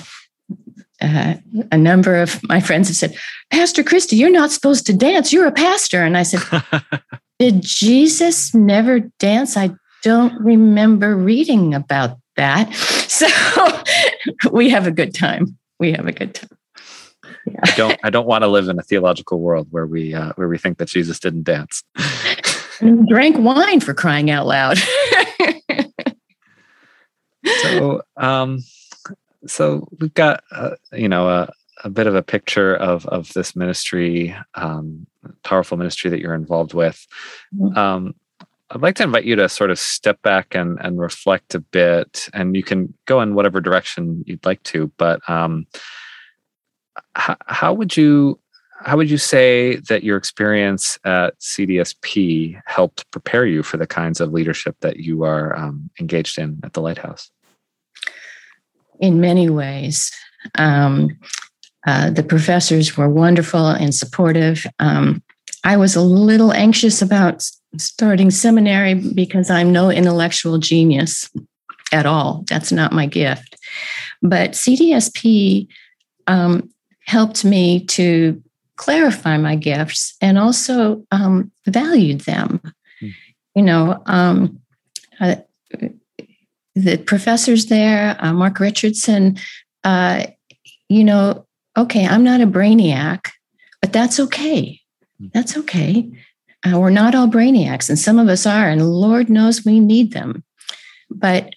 uh, 1.03 1.35
a 1.71 1.77
number 1.77 2.17
of 2.17 2.41
my 2.45 2.61
friends 2.61 2.89
have 2.89 2.97
said, 2.97 3.17
Pastor 3.51 3.83
Christy, 3.83 4.17
you're 4.17 4.31
not 4.31 4.51
supposed 4.51 4.87
to 4.87 4.95
dance. 4.95 5.33
You're 5.33 5.47
a 5.47 5.53
pastor. 5.53 6.03
And 6.03 6.17
I 6.17 6.23
said, 6.23 6.63
Did 7.43 7.63
Jesus 7.63 8.55
never 8.55 9.01
dance? 9.19 9.57
I 9.57 9.71
don't 10.05 10.41
remember 10.41 11.17
reading 11.17 11.75
about 11.75 12.19
that. 12.37 12.73
So 13.13 13.29
we 14.53 14.71
have 14.71 14.87
a 14.87 14.91
good 14.91 15.15
time. 15.15 15.59
We 15.79 15.93
have 15.93 16.07
a 16.07 16.13
good 16.13 16.35
time. 16.35 16.49
Yeah. 17.47 17.61
I 17.63 17.71
don't. 17.77 18.01
I 18.05 18.11
don't 18.11 18.27
want 18.27 18.43
to 18.43 18.49
live 18.49 18.69
in 18.69 18.79
a 18.79 18.83
theological 18.83 19.39
world 19.39 19.69
where 19.71 19.87
we 19.87 20.15
uh, 20.15 20.33
where 20.37 20.49
we 20.49 20.57
think 20.57 20.79
that 20.79 20.89
Jesus 20.89 21.21
didn't 21.21 21.43
dance. 21.43 21.85
and 22.81 23.07
drank 23.07 23.37
wine 23.39 23.81
for 23.81 23.93
crying 23.93 24.31
out 24.31 24.47
loud. 24.47 24.79
so, 27.45 28.01
um, 28.17 28.61
so 29.47 29.89
we've 29.99 30.15
got 30.15 30.43
uh, 30.53 30.77
you 30.93 31.09
know 31.09 31.29
a, 31.29 31.53
a 31.85 31.91
bit 31.91 32.07
of 32.07 32.15
a 32.15 32.23
picture 32.23 32.75
of 32.77 33.07
of 33.07 33.33
this 33.33 33.57
ministry, 33.57 34.35
um, 34.55 35.07
powerful 35.43 35.77
ministry 35.77 36.11
that 36.11 36.21
you're 36.21 36.35
involved 36.35 36.75
with. 36.75 37.07
Mm-hmm. 37.55 37.77
Um, 37.77 38.15
I'd 38.71 38.81
like 38.81 38.97
to 38.97 39.03
invite 39.03 39.25
you 39.25 39.37
to 39.37 39.49
sort 39.51 39.71
of 39.71 39.79
step 39.79 40.23
back 40.23 40.55
and, 40.55 40.79
and 40.81 40.99
reflect 40.99 41.55
a 41.55 41.61
bit, 41.61 42.29
and 42.33 42.57
you 42.57 42.63
can 42.63 42.95
go 43.07 43.21
in 43.21 43.35
whatever 43.35 43.61
direction 43.61 44.25
you'd 44.27 44.47
like 44.47 44.63
to. 44.65 44.91
But 44.97 45.29
um, 45.29 45.67
how, 47.15 47.37
how 47.47 47.75
would 47.75 47.97
you 47.97 48.39
how 48.85 48.97
would 48.97 49.11
you 49.11 49.19
say 49.19 49.77
that 49.77 50.03
your 50.03 50.17
experience 50.17 50.99
at 51.05 51.39
CDSP 51.39 52.61
helped 52.67 53.09
prepare 53.11 53.47
you 53.47 53.63
for 53.63 53.77
the 53.77 53.87
kinds 53.87 54.21
of 54.21 54.33
leadership 54.33 54.77
that 54.81 54.97
you 54.97 55.23
are 55.23 55.57
um, 55.57 55.89
engaged 56.01 56.39
in 56.39 56.59
at 56.65 56.73
the 56.73 56.81
Lighthouse? 56.81 57.31
In 59.03 59.21
many 59.21 59.51
ways. 59.51 60.11
Um, 60.55 61.19
uh, 61.87 62.11
the 62.11 62.23
professors 62.23 62.97
were 62.97 63.09
wonderful 63.09 63.67
and 63.67 63.95
supportive. 63.95 64.65
Um, 64.79 65.23
I 65.65 65.77
was 65.77 65.97
a 65.97 66.01
little 66.01 66.53
anxious 66.53 67.03
about 67.03 67.45
starting 67.77 68.31
seminary 68.31 68.95
because 68.95 69.51
I'm 69.51 69.73
no 69.73 69.91
intellectual 69.91 70.59
genius 70.59 71.29
at 71.93 72.07
all. 72.07 72.45
That's 72.49 72.73
not 72.73 72.93
my 72.93 73.07
gift. 73.07 73.57
But 74.23 74.53
CDSP 74.53 75.67
um, 76.27 76.71
helped 77.05 77.45
me 77.45 77.85
to 77.87 78.43
clarify 78.77 79.37
my 79.37 79.57
gifts 79.57 80.15
and 80.21 80.39
also 80.39 81.05
um, 81.11 81.51
valued 81.67 82.23
them. 82.23 82.61
Mm. 83.01 83.13
You 83.57 83.63
know, 83.63 84.03
um, 84.07 84.61
uh, 85.21 85.37
the 86.75 86.97
professors 86.99 87.67
there, 87.67 88.17
uh, 88.21 88.33
Mark 88.33 88.61
Richardson, 88.61 89.39
uh, 89.85 90.27
you 90.89 91.05
know, 91.05 91.47
okay, 91.77 92.07
I'm 92.07 92.25
not 92.25 92.41
a 92.41 92.47
brainiac, 92.47 93.31
but 93.81 93.93
that's 93.93 94.19
okay. 94.21 94.81
Hmm. 95.19 95.29
That's 95.33 95.57
okay. 95.57 96.11
Uh, 96.65 96.79
we're 96.79 96.91
not 96.91 97.15
all 97.15 97.27
brainiacs, 97.27 97.89
and 97.89 97.99
some 97.99 98.19
of 98.19 98.29
us 98.29 98.47
are, 98.47 98.69
and 98.69 98.89
Lord 98.89 99.29
knows 99.29 99.65
we 99.65 99.81
need 99.81 100.13
them. 100.13 100.45
But 101.11 101.55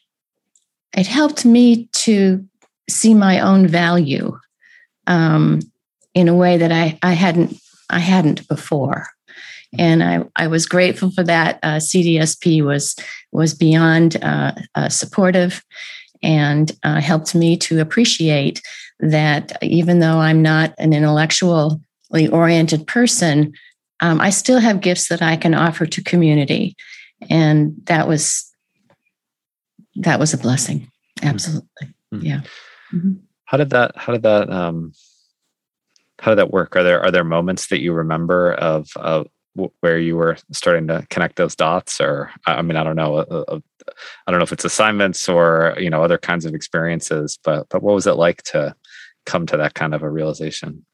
it 0.96 1.08
helped 1.08 1.46
me 1.46 1.88
to 1.94 2.46
see 2.90 3.14
my 3.14 3.40
own 3.40 3.68
value 3.68 4.38
um, 5.08 5.60
in 6.14 6.28
a 6.28 6.36
way 6.36 6.58
that 6.58 6.72
I, 6.72 6.98
I 7.04 7.14
hadn't 7.14 7.58
I 7.90 8.00
hadn't 8.00 8.48
before, 8.48 9.08
and 9.78 10.04
I, 10.04 10.24
I 10.36 10.48
was 10.48 10.66
grateful 10.66 11.12
for 11.12 11.24
that. 11.24 11.60
Uh, 11.64 11.78
CDSP 11.78 12.64
was 12.64 12.96
was 13.32 13.54
beyond 13.54 14.18
uh, 14.24 14.54
uh, 14.76 14.90
supportive 14.90 15.64
and 16.24 16.72
uh, 16.84 17.02
helped 17.02 17.36
me 17.36 17.58
to 17.58 17.80
appreciate 17.80 18.62
that 19.00 19.62
even 19.62 20.00
though 20.00 20.20
I'm 20.20 20.42
not 20.42 20.74
an 20.78 20.94
intellectually 20.94 22.28
oriented 22.32 22.88
person, 22.88 23.54
um, 24.00 24.22
I 24.22 24.30
still 24.30 24.60
have 24.60 24.82
gifts 24.82 25.10
that 25.10 25.22
I 25.22 25.36
can 25.36 25.54
offer 25.54 25.86
to 25.86 26.04
community, 26.04 26.76
and 27.30 27.76
that 27.86 28.08
was 28.08 28.52
that 29.96 30.20
was 30.20 30.34
a 30.34 30.38
blessing. 30.38 30.92
Hmm. 31.22 31.28
Absolutely, 31.28 31.88
mm-hmm. 32.14 32.26
yeah. 32.26 32.42
Mm-hmm. 32.94 33.14
How 33.46 33.58
did 33.58 33.70
that? 33.72 33.92
How 33.96 34.14
did 34.14 34.24
that? 34.24 34.50
Um, 34.50 34.94
how 36.20 36.32
did 36.32 36.40
that 36.40 36.52
work? 36.52 36.76
Are 36.76 36.84
there 36.84 37.02
are 37.02 37.12
there 37.12 37.24
moments 37.24 37.68
that 37.68 37.82
you 37.82 37.94
remember 37.94 38.54
of 38.54 38.90
of 38.96 39.28
where 39.56 39.98
you 39.98 40.16
were 40.16 40.38
starting 40.52 40.88
to 40.88 41.06
connect 41.10 41.38
those 41.38 41.56
dots, 41.56 42.02
or 42.02 42.32
I 42.46 42.62
mean, 42.62 42.78
I 42.78 42.84
don't 42.84 42.96
know, 42.96 43.16
uh, 43.18 43.44
uh, 43.48 43.60
I 44.28 44.32
don't 44.32 44.40
know 44.40 44.44
if 44.44 44.52
it's 44.52 44.66
assignments 44.66 45.30
or 45.30 45.76
you 45.78 45.90
know 45.90 46.04
other 46.04 46.18
kinds 46.18 46.46
of 46.46 46.54
experiences, 46.54 47.40
but 47.44 47.68
but 47.70 47.82
what 47.82 47.96
was 47.96 48.08
it 48.08 48.14
like 48.14 48.44
to 48.44 48.76
come 49.26 49.46
to 49.48 49.58
that 49.58 49.74
kind 49.74 49.94
of 49.94 50.04
a 50.04 50.10
realization? 50.10 50.86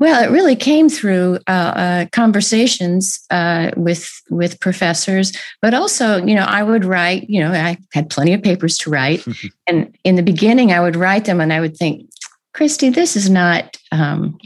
Well, 0.00 0.24
it 0.24 0.32
really 0.32 0.56
came 0.56 0.88
through 0.88 1.38
uh, 1.46 1.50
uh, 1.50 2.06
conversations 2.12 3.24
uh, 3.30 3.70
with 3.76 4.10
with 4.28 4.58
professors, 4.60 5.32
but 5.62 5.72
also, 5.72 6.24
you 6.24 6.34
know, 6.34 6.44
I 6.44 6.62
would 6.62 6.84
write. 6.84 7.30
You 7.30 7.40
know, 7.40 7.52
I 7.52 7.78
had 7.92 8.10
plenty 8.10 8.34
of 8.34 8.42
papers 8.42 8.76
to 8.78 8.90
write, 8.90 9.24
and 9.66 9.96
in 10.04 10.16
the 10.16 10.22
beginning, 10.22 10.72
I 10.72 10.80
would 10.80 10.96
write 10.96 11.26
them, 11.26 11.40
and 11.40 11.52
I 11.52 11.60
would 11.60 11.76
think, 11.76 12.10
Christy, 12.54 12.90
this 12.90 13.16
is 13.16 13.30
not 13.30 13.76
um, 13.92 14.38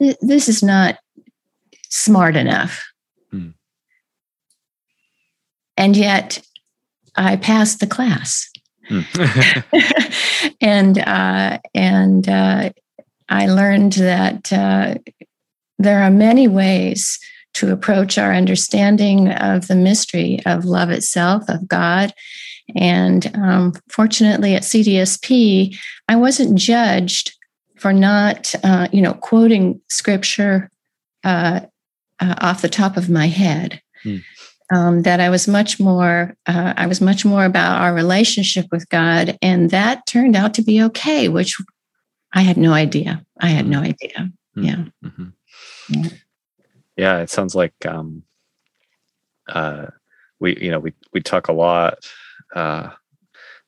th- 0.00 0.18
this 0.20 0.48
is 0.48 0.62
not 0.62 0.98
smart 1.90 2.36
enough, 2.36 2.84
hmm. 3.30 3.50
and 5.76 5.96
yet 5.96 6.40
I 7.16 7.36
passed 7.36 7.80
the 7.80 7.86
class. 7.86 8.48
Hmm. 8.88 9.00
and 10.60 10.98
uh, 10.98 11.58
and 11.74 12.28
uh, 12.28 12.70
I 13.28 13.46
learned 13.46 13.92
that 13.94 14.52
uh, 14.52 14.94
there 15.78 16.02
are 16.02 16.10
many 16.10 16.48
ways 16.48 17.18
to 17.54 17.72
approach 17.72 18.18
our 18.18 18.32
understanding 18.32 19.28
of 19.28 19.68
the 19.68 19.74
mystery 19.74 20.40
of 20.46 20.64
love 20.64 20.90
itself, 20.90 21.48
of 21.48 21.66
God. 21.66 22.12
And 22.76 23.34
um, 23.36 23.72
fortunately, 23.88 24.54
at 24.54 24.62
CDSP, 24.62 25.76
I 26.08 26.16
wasn't 26.16 26.56
judged 26.56 27.36
for 27.76 27.92
not, 27.92 28.54
uh, 28.62 28.88
you 28.92 29.02
know, 29.02 29.14
quoting 29.14 29.80
scripture 29.88 30.70
uh, 31.24 31.60
uh, 32.20 32.34
off 32.38 32.62
the 32.62 32.68
top 32.68 32.96
of 32.96 33.10
my 33.10 33.26
head. 33.26 33.80
Hmm. 34.02 34.16
Um, 34.72 35.02
that 35.02 35.18
I 35.18 35.30
was 35.30 35.48
much 35.48 35.80
more, 35.80 36.36
uh, 36.46 36.74
I 36.76 36.86
was 36.86 37.00
much 37.00 37.24
more 37.24 37.44
about 37.44 37.80
our 37.82 37.92
relationship 37.92 38.66
with 38.70 38.88
God, 38.88 39.36
and 39.42 39.70
that 39.70 40.06
turned 40.06 40.36
out 40.36 40.54
to 40.54 40.62
be 40.62 40.80
okay, 40.84 41.28
which 41.28 41.56
I 42.32 42.42
had 42.42 42.56
no 42.56 42.72
idea. 42.72 43.24
I 43.40 43.48
had 43.48 43.66
no 43.66 43.78
mm-hmm. 43.78 43.86
idea. 43.86 44.30
Mm-hmm. 44.56 44.62
Yeah. 44.62 44.84
Mm-hmm. 45.04 45.28
yeah. 45.88 46.08
Yeah. 46.96 47.18
It 47.18 47.30
sounds 47.30 47.56
like 47.56 47.74
um, 47.84 48.22
uh, 49.48 49.86
we, 50.38 50.56
you 50.60 50.70
know, 50.70 50.78
we 50.78 50.92
we 51.12 51.20
talk 51.20 51.48
a 51.48 51.52
lot. 51.52 51.98
Uh, 52.54 52.90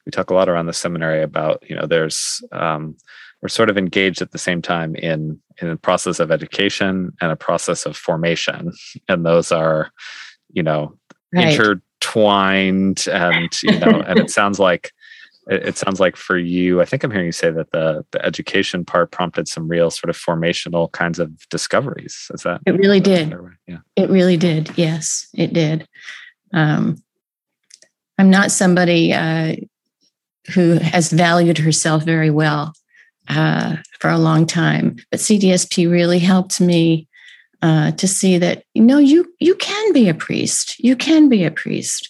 we 0.07 0.11
talk 0.11 0.31
a 0.31 0.35
lot 0.35 0.49
around 0.49 0.67
the 0.67 0.73
seminary 0.73 1.23
about 1.23 1.63
you 1.69 1.77
know 1.77 1.87
there's 1.87 2.43
um, 2.53 2.97
we're 3.43 3.49
sort 3.49 3.69
of 3.69 3.77
engaged 3.77 4.23
at 4.23 4.31
the 4.31 4.39
same 4.39 4.63
time 4.63 4.95
in 4.95 5.39
in 5.61 5.69
a 5.69 5.77
process 5.77 6.21
of 6.21 6.31
education 6.31 7.13
and 7.21 7.33
a 7.33 7.37
process 7.37 7.85
of 7.85 7.97
formation, 7.97 8.73
and 9.09 9.27
those 9.27 9.53
are 9.53 9.91
you 10.53 10.63
know 10.63 10.97
right. 11.35 11.49
intertwined 11.49 13.07
and 13.11 13.51
you 13.63 13.79
know 13.81 14.01
and 14.07 14.19
it 14.21 14.31
sounds 14.31 14.59
like 14.59 14.93
it, 15.49 15.77
sounds 15.77 15.99
like 15.99 16.15
for 16.15 16.39
you, 16.39 16.81
I 16.81 16.85
think 16.85 17.03
I'm 17.03 17.11
hearing 17.11 17.27
you 17.27 17.33
say 17.33 17.51
that 17.51 17.73
the 17.73 18.07
the 18.13 18.25
education 18.25 18.85
part 18.85 19.11
prompted 19.11 19.49
some 19.49 19.67
real 19.67 19.91
sort 19.91 20.09
of 20.09 20.17
formational 20.17 20.91
kinds 20.93 21.19
of 21.19 21.49
discoveries. 21.49 22.31
Is 22.33 22.45
that 22.45 22.61
it? 22.65 22.77
Really 22.77 23.01
did. 23.01 23.35
Yeah, 23.67 23.79
it 23.97 24.09
really 24.09 24.37
did. 24.37 24.71
Yes, 24.77 25.27
it 25.35 25.53
did. 25.53 25.89
Um, 26.55 27.03
I'm 28.19 28.31
not 28.31 28.53
somebody 28.53 29.13
uh, 29.13 29.57
who 30.55 30.75
has 30.75 31.11
valued 31.11 31.59
herself 31.59 32.05
very 32.05 32.31
well 32.31 32.73
uh, 33.29 33.77
for 34.01 34.11
a 34.11 34.19
long 34.19 34.47
time, 34.47 34.97
but 35.11 35.21
CDSP 35.21 35.91
really 35.91 36.19
helped 36.19 36.61
me 36.61 37.09
uh, 37.63 37.93
to 37.93 38.09
see 38.09 38.39
that 38.39 38.65
you 38.75 38.83
know 38.83 38.99
you 38.99 39.33
you 39.39 39.55
can 39.55 39.93
be 39.93 40.09
a 40.09 40.15
priest. 40.15 40.79
You 40.79 40.97
can 40.97 41.29
be 41.29 41.45
a 41.45 41.51
priest 41.51 42.09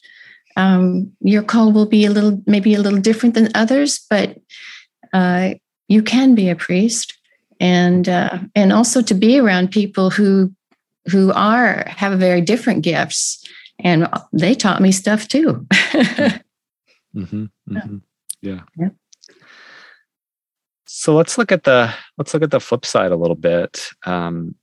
um, 0.57 1.13
your 1.21 1.43
call 1.43 1.73
will 1.73 1.87
be 1.87 2.05
a 2.05 2.11
little, 2.11 2.43
maybe 2.47 2.75
a 2.75 2.81
little 2.81 3.01
different 3.01 3.35
than 3.35 3.51
others, 3.55 4.05
but 4.11 4.39
uh, 5.13 5.55
you 5.89 6.03
can 6.03 6.35
be 6.35 6.51
a 6.51 6.57
priest, 6.57 7.17
and 7.61 8.09
uh, 8.09 8.39
and 8.55 8.73
also 8.73 9.03
to 9.03 9.15
be 9.15 9.39
around 9.39 9.71
people 9.71 10.11
who 10.11 10.53
who 11.11 11.33
are 11.33 11.85
have 11.89 12.19
very 12.19 12.41
different 12.41 12.83
gifts, 12.83 13.43
and 13.79 14.09
they 14.33 14.55
taught 14.55 14.83
me 14.83 14.93
stuff 14.93 15.29
too. 15.29 15.67
mm-hmm, 15.73 17.45
mm-hmm. 17.69 17.97
Yeah. 18.41 18.61
yeah. 18.77 18.89
So 20.95 21.15
let's 21.17 21.39
look 21.39 21.51
at 21.51 21.65
the 21.65 21.91
let's 22.19 22.35
look 22.35 22.43
at 22.43 22.51
the 22.51 22.61
flip 22.61 22.85
side 22.85 23.13
a 23.13 23.17
little 23.17 23.35
bit. 23.35 23.89
Um, 24.05 24.57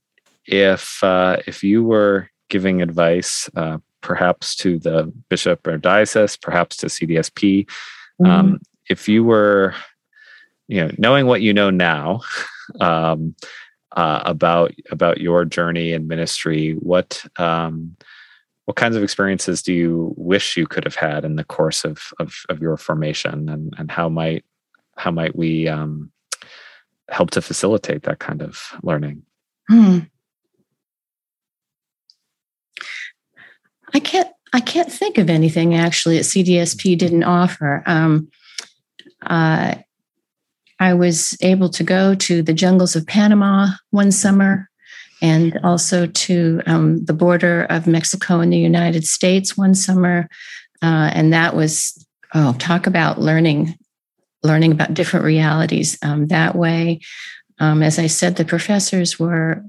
if 0.46 1.02
uh, 1.02 1.38
if 1.48 1.64
you 1.64 1.82
were 1.82 2.30
giving 2.48 2.82
advice, 2.82 3.50
uh, 3.56 3.78
perhaps 4.00 4.54
to 4.56 4.78
the 4.78 5.12
bishop 5.28 5.66
or 5.66 5.76
diocese, 5.76 6.36
perhaps 6.36 6.76
to 6.78 6.86
CDSP. 6.86 7.66
Mm-hmm. 8.22 8.26
Um, 8.26 8.60
if 8.88 9.08
you 9.08 9.24
were, 9.24 9.74
you 10.68 10.84
know, 10.86 10.92
knowing 10.98 11.26
what 11.26 11.42
you 11.42 11.52
know 11.52 11.68
now, 11.68 12.20
um, 12.80 13.34
uh, 13.90 14.22
about 14.24 14.72
about 14.92 15.20
your 15.20 15.44
journey 15.44 15.90
in 15.92 16.06
ministry. 16.06 16.74
What 16.74 17.24
um, 17.40 17.96
what 18.66 18.76
kinds 18.76 18.94
of 18.94 19.02
experiences 19.02 19.62
do 19.62 19.72
you 19.72 20.14
wish 20.16 20.56
you 20.56 20.68
could 20.68 20.84
have 20.84 20.94
had 20.94 21.24
in 21.24 21.34
the 21.34 21.44
course 21.44 21.84
of 21.84 22.00
of, 22.20 22.36
of 22.48 22.62
your 22.62 22.76
formation, 22.76 23.48
and 23.48 23.74
and 23.78 23.90
how 23.90 24.08
might 24.08 24.44
how 24.96 25.10
might 25.10 25.34
we 25.34 25.66
um, 25.66 26.12
help 27.10 27.30
to 27.32 27.42
facilitate 27.42 28.02
that 28.04 28.18
kind 28.18 28.42
of 28.42 28.60
learning? 28.82 29.22
Hmm. 29.68 30.00
I 33.92 34.00
can't 34.00 34.28
I 34.52 34.60
can't 34.60 34.90
think 34.90 35.18
of 35.18 35.30
anything 35.30 35.74
actually 35.74 36.16
that 36.16 36.24
CDSP 36.24 36.98
didn't 36.98 37.24
offer. 37.24 37.82
Um, 37.86 38.28
uh, 39.24 39.76
I 40.80 40.94
was 40.94 41.36
able 41.42 41.68
to 41.70 41.84
go 41.84 42.14
to 42.14 42.42
the 42.42 42.54
jungles 42.54 42.96
of 42.96 43.06
Panama 43.06 43.68
one 43.90 44.10
summer 44.10 44.68
and 45.22 45.58
also 45.62 46.06
to 46.06 46.62
um, 46.66 47.04
the 47.04 47.12
border 47.12 47.64
of 47.64 47.86
Mexico 47.86 48.40
and 48.40 48.52
the 48.52 48.58
United 48.58 49.04
States 49.04 49.56
one 49.56 49.74
summer. 49.74 50.28
Uh, 50.82 51.10
and 51.14 51.32
that 51.32 51.54
was, 51.54 52.06
oh, 52.34 52.54
talk 52.58 52.86
about 52.86 53.20
learning, 53.20 53.76
learning 54.42 54.72
about 54.72 54.94
different 54.94 55.24
realities 55.24 55.98
um, 56.02 56.28
that 56.28 56.54
way. 56.54 57.00
Um, 57.58 57.82
as 57.82 57.98
I 57.98 58.06
said, 58.06 58.36
the 58.36 58.44
professors 58.44 59.18
were 59.18 59.62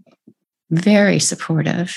very 0.70 1.20
supportive. 1.20 1.96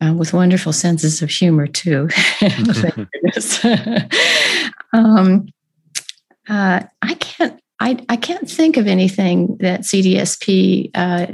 Uh, 0.00 0.12
with 0.12 0.32
wonderful 0.32 0.72
senses 0.72 1.22
of 1.22 1.30
humor 1.30 1.68
too. 1.68 2.08
um, 4.92 5.46
uh, 6.48 6.80
I 7.02 7.14
can't 7.14 7.62
I, 7.82 7.98
I 8.08 8.16
can't 8.16 8.48
think 8.48 8.76
of 8.76 8.86
anything 8.86 9.56
that 9.58 9.80
CDSP 9.80 10.90
uh, 10.94 11.26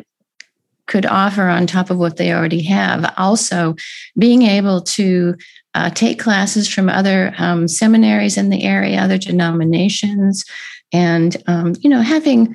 could 0.87 1.05
offer 1.05 1.43
on 1.43 1.67
top 1.67 1.91
of 1.91 1.99
what 1.99 2.17
they 2.17 2.33
already 2.33 2.63
have. 2.63 3.13
Also, 3.19 3.77
being 4.19 4.43
able 4.43 4.81
to 4.81 5.37
uh, 5.79 5.91
take 5.91 6.19
classes 6.19 6.69
from 6.69 6.89
other 6.89 7.35
um, 7.39 7.69
seminaries 7.69 8.37
in 8.37 8.51
the 8.51 8.65
area, 8.65 9.01
other 9.01 9.19
denominations, 9.19 10.45
and 10.93 11.37
um, 11.47 11.75
you 11.81 11.91
know 11.91 12.01
having 12.01 12.55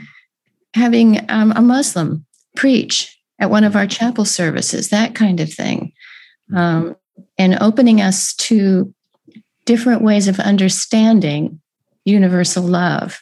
having 0.74 1.26
um, 1.30 1.54
a 1.56 1.62
Muslim 1.62 2.26
preach 2.56 3.18
at 3.40 3.50
one 3.50 3.64
of 3.64 3.76
our 3.76 3.88
chapel 3.88 4.26
services, 4.26 4.90
that 4.90 5.16
kind 5.16 5.40
of 5.40 5.52
thing, 5.52 5.92
um, 6.56 6.96
and 7.38 7.58
opening 7.62 8.02
us 8.02 8.34
to 8.36 8.94
different 9.66 10.02
ways 10.02 10.28
of 10.28 10.40
understanding 10.40 11.62
universal 12.06 12.64
love 12.64 13.22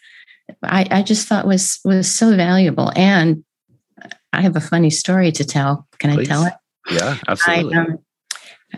I, 0.64 0.88
I 0.92 1.02
just 1.04 1.28
thought 1.28 1.48
was 1.48 1.80
was 1.84 2.10
so 2.10 2.36
valuable. 2.36 2.92
And 2.96 3.44
I 4.34 4.42
have 4.42 4.56
a 4.56 4.62
funny 4.62 4.90
story 4.90 5.32
to 5.34 5.46
tell. 5.46 5.88
Can 6.00 6.14
Please. 6.14 6.28
I 6.28 6.32
tell 6.32 6.46
it? 6.46 6.54
Yeah, 6.90 7.18
absolutely. 7.28 7.76
I, 7.76 7.82
um, 7.82 8.00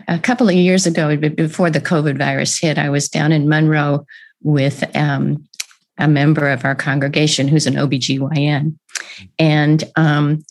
a 0.08 0.18
couple 0.18 0.48
of 0.48 0.54
years 0.54 0.86
ago, 0.86 1.16
before 1.16 1.70
the 1.70 1.80
COVID 1.80 2.18
virus 2.18 2.58
hit, 2.58 2.78
I 2.78 2.90
was 2.90 3.08
down 3.08 3.32
in 3.32 3.48
Monroe 3.48 4.06
with 4.42 4.84
um, 4.96 5.48
a 5.98 6.08
member 6.08 6.48
of 6.50 6.64
our 6.64 6.74
congregation 6.74 7.48
who's 7.48 7.66
an 7.66 7.74
OBGYN. 7.74 8.76
And 9.38 9.84
um, 9.96 10.44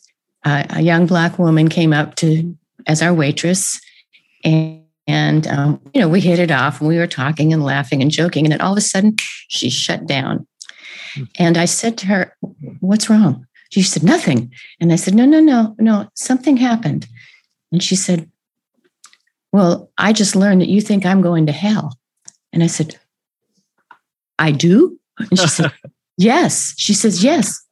a, 0.46 0.66
a, 0.70 0.82
young 0.82 1.06
Black 1.06 1.38
woman 1.38 1.70
came 1.70 1.94
up 1.94 2.16
to 2.16 2.58
as 2.88 3.02
our 3.02 3.14
waitress. 3.14 3.80
And, 4.44 4.82
and 5.08 5.48
um, 5.48 5.82
you 5.94 6.02
know, 6.02 6.08
we 6.08 6.22
hit 6.22 6.40
it 6.40 6.52
off 6.52 6.80
and 6.80 6.88
we 6.88 6.98
were 6.98 7.08
talking 7.08 7.52
and 7.52 7.64
laughing 7.64 8.02
and 8.02 8.10
joking. 8.10 8.46
And 8.46 8.54
then 8.54 8.62
all 8.62 8.72
of 8.72 8.78
a 8.78 8.82
sudden, 8.82 9.16
she 9.50 9.70
shut 9.70 10.08
down. 10.08 10.48
And 11.38 11.58
I 11.58 11.66
said 11.66 11.98
to 12.00 12.08
her, 12.08 12.36
What's 12.80 13.10
wrong? 13.10 13.46
She 13.70 13.84
said, 13.84 14.04
Nothing. 14.04 14.52
And 14.80 14.92
I 14.92 14.96
said, 14.96 15.14
No, 15.14 15.26
no, 15.26 15.40
no, 15.40 15.76
no, 15.78 16.10
something 16.16 16.58
happened. 16.58 17.08
And 17.72 17.84
she 17.84 17.96
said, 17.96 18.30
Well, 19.54 19.92
I 20.00 20.12
just 20.12 20.36
learned 20.36 20.62
that 20.62 20.70
you 20.70 20.82
think 20.82 21.06
I'm 21.06 21.22
going 21.22 21.46
to 21.46 21.52
hell. 21.54 21.98
And 22.52 22.64
I 22.64 22.68
said, 22.68 23.00
I 24.40 24.52
do? 24.52 25.00
And 25.18 25.40
she 25.40 25.48
said, 25.48 25.72
Yes. 26.18 26.74
She 26.78 26.94
says, 26.94 27.24
Yes. 27.24 27.64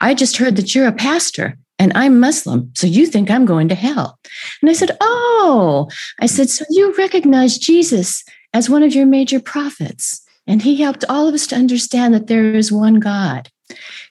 I 0.00 0.14
just 0.14 0.38
heard 0.38 0.56
that 0.56 0.74
you're 0.74 0.88
a 0.88 0.92
pastor 0.92 1.56
and 1.78 1.92
I'm 1.94 2.20
Muslim. 2.20 2.72
So 2.74 2.86
you 2.86 3.06
think 3.06 3.30
I'm 3.30 3.44
going 3.44 3.68
to 3.68 3.74
hell. 3.74 4.18
And 4.60 4.70
I 4.70 4.72
said, 4.72 4.96
Oh, 5.00 5.88
I 6.20 6.26
said, 6.26 6.48
So 6.48 6.64
you 6.70 6.94
recognize 6.96 7.58
Jesus 7.58 8.24
as 8.54 8.70
one 8.70 8.82
of 8.82 8.94
your 8.94 9.06
major 9.06 9.40
prophets. 9.40 10.22
And 10.46 10.62
he 10.62 10.80
helped 10.80 11.04
all 11.08 11.28
of 11.28 11.34
us 11.34 11.46
to 11.48 11.56
understand 11.56 12.14
that 12.14 12.26
there 12.26 12.54
is 12.54 12.72
one 12.72 13.00
God. 13.00 13.50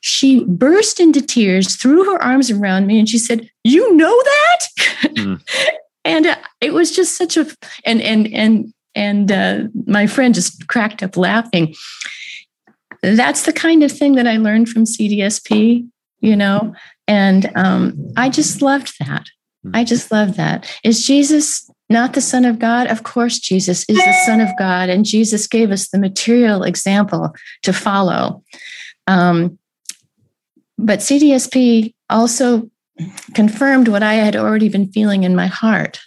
She 0.01 0.43
burst 0.45 0.99
into 0.99 1.21
tears, 1.21 1.75
threw 1.75 2.05
her 2.05 2.21
arms 2.21 2.49
around 2.49 2.87
me, 2.87 2.99
and 2.99 3.07
she 3.07 3.17
said, 3.19 3.49
You 3.63 3.95
know 3.95 4.21
that? 4.23 4.59
Mm. 5.15 5.41
and 6.05 6.25
uh, 6.25 6.35
it 6.61 6.73
was 6.73 6.95
just 6.95 7.17
such 7.17 7.37
a, 7.37 7.45
and, 7.85 8.01
and, 8.01 8.27
and, 8.33 8.73
and 8.95 9.31
uh, 9.31 9.59
my 9.85 10.07
friend 10.07 10.33
just 10.35 10.67
cracked 10.67 11.03
up 11.03 11.17
laughing. 11.17 11.73
That's 13.01 13.43
the 13.43 13.53
kind 13.53 13.83
of 13.83 13.91
thing 13.91 14.15
that 14.15 14.27
I 14.27 14.37
learned 14.37 14.69
from 14.69 14.85
CDSP, 14.85 15.87
you 16.21 16.35
know, 16.35 16.73
and 17.07 17.51
um, 17.55 18.13
I 18.15 18.29
just 18.29 18.61
loved 18.61 18.93
that. 18.99 19.25
I 19.73 19.83
mm. 19.83 19.87
just 19.87 20.11
love 20.11 20.35
that. 20.37 20.69
Is 20.83 21.05
Jesus 21.05 21.69
not 21.89 22.13
the 22.13 22.21
Son 22.21 22.45
of 22.45 22.59
God? 22.59 22.87
Of 22.87 23.03
course, 23.03 23.39
Jesus 23.39 23.85
is 23.89 23.97
the 23.97 24.23
Son 24.25 24.41
of 24.41 24.49
God, 24.57 24.89
and 24.89 25.05
Jesus 25.05 25.47
gave 25.47 25.71
us 25.71 25.89
the 25.89 25.99
material 25.99 26.63
example 26.63 27.33
to 27.63 27.73
follow. 27.73 28.43
Um, 29.07 29.59
but 30.77 30.99
CDSP 30.99 31.93
also 32.09 32.69
confirmed 33.33 33.87
what 33.87 34.03
I 34.03 34.15
had 34.15 34.35
already 34.35 34.69
been 34.69 34.91
feeling 34.91 35.23
in 35.23 35.35
my 35.35 35.47
heart 35.47 35.99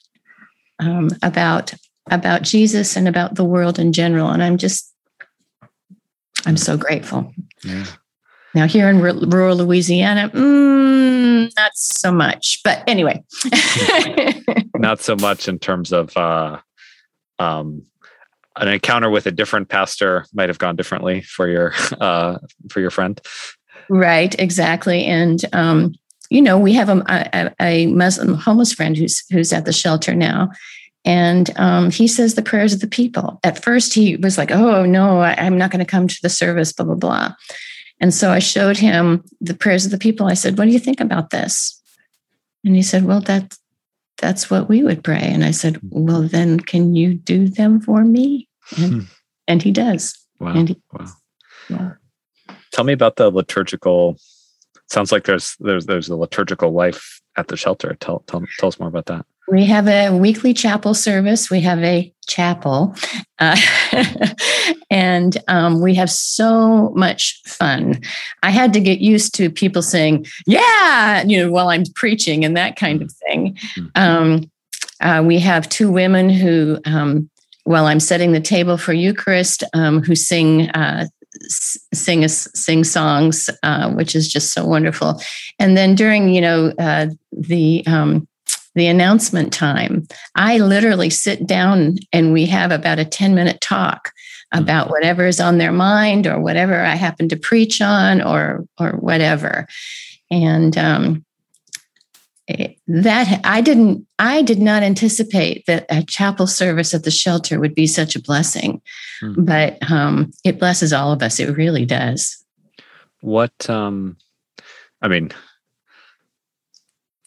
um, 0.79 1.11
about 1.22 1.75
about 2.09 2.42
Jesus 2.42 2.96
and 2.96 3.09
about 3.09 3.35
the 3.35 3.44
world 3.44 3.79
in 3.79 3.92
general, 3.92 4.31
and 4.31 4.42
I'm 4.42 4.59
just 4.59 4.92
I'm 6.46 6.57
so 6.57 6.77
grateful. 6.77 7.33
Yeah. 7.64 7.87
Now, 8.55 8.66
here 8.66 8.88
in 8.88 9.01
rural 9.01 9.57
Louisiana, 9.57 10.31
mm, 10.31 11.51
not 11.57 11.72
so 11.75 12.11
much. 12.11 12.61
But 12.64 12.83
anyway, 12.87 13.22
not 14.77 15.01
so 15.01 15.14
much 15.16 15.46
in 15.46 15.59
terms 15.59 15.92
of 15.92 16.16
uh, 16.16 16.59
um, 17.38 17.83
an 18.57 18.68
encounter 18.68 19.11
with 19.11 19.27
a 19.27 19.31
different 19.31 19.68
pastor 19.68 20.25
might 20.33 20.49
have 20.49 20.59
gone 20.59 20.77
differently 20.77 21.20
for 21.20 21.49
your 21.49 21.75
uh, 22.01 22.38
for 22.70 22.81
your 22.81 22.90
friend. 22.90 23.20
Right. 23.88 24.35
Exactly. 24.38 25.05
And 25.05 25.44
um, 25.53 25.94
you 26.31 26.43
know, 26.43 26.59
we 26.59 26.73
have 26.73 26.89
a, 26.89 27.03
a, 27.09 27.55
a, 27.61 27.87
Muslim 27.87 28.35
homeless 28.35 28.73
friend 28.73 28.97
who's 28.97 29.25
who's 29.31 29.53
at 29.53 29.65
the 29.65 29.73
shelter 29.73 30.15
now. 30.15 30.51
And 31.05 31.57
um, 31.57 31.91
he 31.93 32.09
says 32.09 32.35
the 32.35 32.43
prayers 32.43 32.73
of 32.75 32.81
the 32.81 32.89
people. 32.89 33.39
At 33.45 33.62
first, 33.62 33.95
he 33.95 34.17
was 34.17 34.37
like, 34.37 34.51
"Oh 34.51 34.85
no, 34.85 35.21
I, 35.21 35.35
I'm 35.39 35.57
not 35.57 35.71
going 35.71 35.85
to 35.85 35.91
come 35.91 36.09
to 36.09 36.19
the 36.23 36.29
service." 36.29 36.73
Blah 36.73 36.87
blah 36.87 36.95
blah. 36.97 37.35
And 38.01 38.12
so 38.12 38.31
I 38.31 38.41
showed 38.41 38.77
him 38.77 39.25
the 39.41 39.55
prayers 39.55 39.85
of 39.85 39.91
the 39.91 39.99
people. 39.99 40.27
I 40.27 40.35
said, 40.35 40.59
What 40.59 40.67
do 40.67 40.71
you 40.71 40.79
think 40.79 41.01
about 41.01 41.31
this? 41.31 41.81
And 42.65 42.77
he 42.77 42.83
said, 42.83 43.05
Well, 43.05 43.21
that, 43.23 43.57
that's 44.19 44.51
what 44.51 44.69
we 44.69 44.83
would 44.83 45.03
pray. 45.03 45.23
And 45.23 45.45
I 45.45 45.51
said, 45.51 45.81
Well, 45.83 46.23
then 46.23 46.61
can 46.61 46.95
you 46.95 47.15
do 47.15 47.49
them 47.49 47.81
for 47.81 48.05
me? 48.05 48.49
And, 48.77 48.93
hmm. 48.93 49.01
and 49.49 49.62
he 49.62 49.71
does. 49.71 50.19
Wow. 50.41 50.53
And 50.55 50.69
he, 50.69 50.83
wow. 50.93 51.07
Yeah. 51.69 51.93
Tell 52.73 52.85
me 52.85 52.93
about 52.93 53.17
the 53.17 53.31
liturgical. 53.31 54.19
Sounds 54.88 55.12
like 55.12 55.25
there's 55.25 55.57
there's 55.61 55.87
there's 55.87 56.09
a 56.09 56.16
liturgical 56.16 56.72
life 56.72 57.20
at 57.37 57.49
the 57.49 57.57
shelter. 57.57 57.96
Tell 58.01 58.20
tell, 58.27 58.44
tell 58.59 58.68
us 58.68 58.79
more 58.79 58.88
about 58.88 59.07
that. 59.07 59.27
We 59.49 59.64
have 59.66 59.87
a 59.87 60.11
weekly 60.11 60.53
chapel 60.53 60.92
service. 60.92 61.51
We 61.51 61.61
have 61.61 61.79
a 61.81 62.12
chapel, 62.27 62.96
uh, 63.38 63.57
and 64.90 65.37
um, 65.46 65.81
we 65.81 65.94
have 65.94 66.11
so 66.11 66.90
much 66.90 67.40
fun. 67.44 68.01
I 68.42 68.51
had 68.51 68.72
to 68.72 68.81
get 68.81 68.99
used 68.99 69.35
to 69.37 69.51
people 69.51 69.83
saying, 69.83 70.27
"Yeah," 70.46 71.22
you 71.25 71.38
know, 71.38 71.51
while 71.51 71.68
I'm 71.68 71.85
preaching 71.94 72.44
and 72.44 72.57
that 72.57 72.77
kind 72.77 73.03
of 73.03 73.12
thing. 73.27 73.55
Mm-hmm. 73.77 73.87
Um, 73.94 74.51
uh, 75.01 75.22
we 75.25 75.38
have 75.40 75.68
two 75.68 75.90
women 75.90 76.31
who, 76.31 76.79
um, 76.85 77.29
while 77.64 77.87
I'm 77.87 78.01
setting 78.01 78.33
the 78.33 78.40
table 78.40 78.77
for 78.77 78.92
Eucharist, 78.92 79.62
um, 79.75 80.03
who 80.03 80.14
sing. 80.14 80.70
Uh, 80.70 81.07
sing 81.92 82.25
us 82.25 82.49
sing 82.55 82.85
songs, 82.85 83.51
uh, 83.62 83.90
which 83.90 84.14
is 84.14 84.31
just 84.31 84.53
so 84.53 84.64
wonderful. 84.64 85.20
And 85.59 85.77
then 85.77 85.94
during, 85.94 86.33
you 86.33 86.40
know, 86.40 86.72
uh, 86.79 87.09
the 87.33 87.85
um, 87.87 88.29
the 88.75 88.87
announcement 88.87 89.53
time, 89.53 90.07
I 90.37 90.59
literally 90.59 91.11
sit 91.11 91.46
down 91.46 91.96
and 92.12 92.33
we 92.33 92.46
have 92.46 92.70
about 92.70 92.99
a 92.99 93.05
10 93.05 93.35
minute 93.35 93.61
talk 93.61 94.12
hmm. 94.53 94.61
about 94.61 94.90
whatever 94.90 95.27
is 95.27 95.40
on 95.40 95.59
their 95.59 95.72
mind 95.72 96.27
or 96.27 96.40
whatever 96.40 96.81
I 96.81 96.94
happen 96.94 97.29
to 97.31 97.37
preach 97.37 97.81
on 97.81 98.22
or 98.22 98.64
or 98.79 98.92
whatever. 98.92 99.66
And 100.31 100.77
um, 100.79 101.26
that 102.87 103.40
I 103.44 103.61
didn't 103.61 104.06
I 104.18 104.42
did 104.42 104.61
not 104.61 104.82
anticipate 104.82 105.66
that 105.66 105.87
a 105.88 106.02
chapel 106.04 106.46
service 106.46 106.94
at 106.94 107.04
the 107.04 107.11
shelter 107.11 107.59
would 107.59 107.74
be 107.74 107.87
such 107.87 108.14
a 108.14 108.22
blessing, 108.22 108.80
hmm. 109.20 109.44
but 109.44 109.78
um, 109.90 110.30
it 110.44 110.59
blesses 110.59 110.92
all 110.92 111.12
of 111.12 111.22
us. 111.22 111.40
It 111.40 111.56
really 111.56 111.85
does. 111.85 112.44
What 113.20 113.68
um, 113.68 114.16
I 115.02 115.09
mean, 115.09 115.32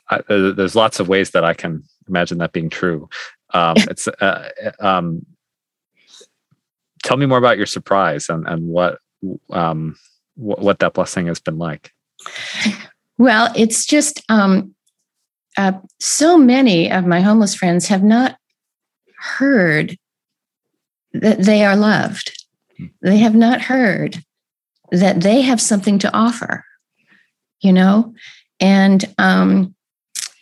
I, 0.10 0.22
there's 0.28 0.76
lots 0.76 1.00
of 1.00 1.10
ways 1.10 1.32
that 1.32 1.44
I 1.44 1.54
can 1.54 1.84
imagine 2.08 2.38
that 2.38 2.54
being 2.54 2.70
true. 2.70 3.10
Um, 3.54 3.76
it's 3.78 4.08
uh, 4.08 4.50
um, 4.80 5.26
tell 7.04 7.18
me 7.18 7.26
more 7.26 7.38
about 7.38 7.58
your 7.58 7.66
surprise 7.66 8.30
and 8.30 8.48
and 8.48 8.68
what 8.68 9.00
um, 9.52 9.98
what, 10.36 10.60
what 10.60 10.80
that 10.80 10.94
blessing 10.94 11.28
has 11.28 11.42
been 11.42 11.58
like. 11.58 11.92
Well, 13.18 13.52
it's 13.54 13.86
just 13.86 14.24
um, 14.30 14.74
uh, 15.58 15.74
so 16.00 16.38
many 16.38 16.92
of 16.92 17.06
my 17.06 17.22
homeless 17.22 17.56
friends 17.56 17.88
have 17.88 18.04
not 18.04 18.38
heard 19.18 19.98
that 21.14 21.44
they 21.44 21.66
are 21.66 21.76
loved. 21.76 22.46
Hmm. 22.78 22.86
They 23.02 23.18
have 23.18 23.36
not 23.36 23.62
heard 23.62 24.24
that 24.92 25.22
they 25.22 25.42
have 25.42 25.62
something 25.62 26.00
to 26.00 26.14
offer, 26.16 26.66
you 27.62 27.74
know, 27.74 28.14
and 28.60 29.04
um, 29.18 29.76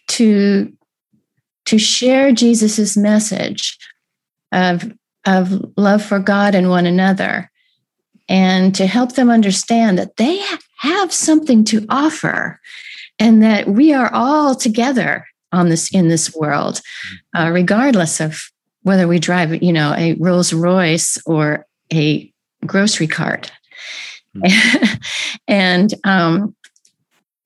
to 0.10 0.74
to 1.66 1.78
share 1.78 2.32
Jesus's 2.32 2.96
message 2.96 3.78
of 4.52 4.94
of 5.26 5.74
love 5.76 6.04
for 6.04 6.20
God 6.20 6.56
and 6.56 6.70
one 6.70 6.86
another, 6.86 7.52
and 8.30 8.74
to 8.76 8.88
help 8.88 9.14
them 9.14 9.30
understand 9.30 9.98
that 9.98 10.16
they 10.16 10.42
have 10.80 11.12
something 11.12 11.64
to 11.66 11.86
offer, 11.90 12.60
and 13.20 13.42
that 13.44 13.68
we 13.68 13.94
are 13.94 14.12
all 14.14 14.56
together 14.56 15.26
on 15.52 15.70
this 15.70 15.94
in 15.94 16.08
this 16.08 16.36
world, 16.36 16.82
uh, 17.36 17.50
regardless 17.52 18.20
of 18.20 18.42
whether 18.84 19.08
we 19.08 19.20
drive, 19.20 19.62
you 19.62 19.74
know, 19.74 19.94
a 19.98 20.14
Rolls 20.14 20.54
Royce 20.54 21.18
or 21.26 21.66
a 21.92 22.32
grocery 22.66 23.08
cart. 23.08 23.52
Mm-hmm. 24.36 24.96
and 25.48 25.94
um, 26.04 26.56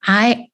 I 0.04 0.48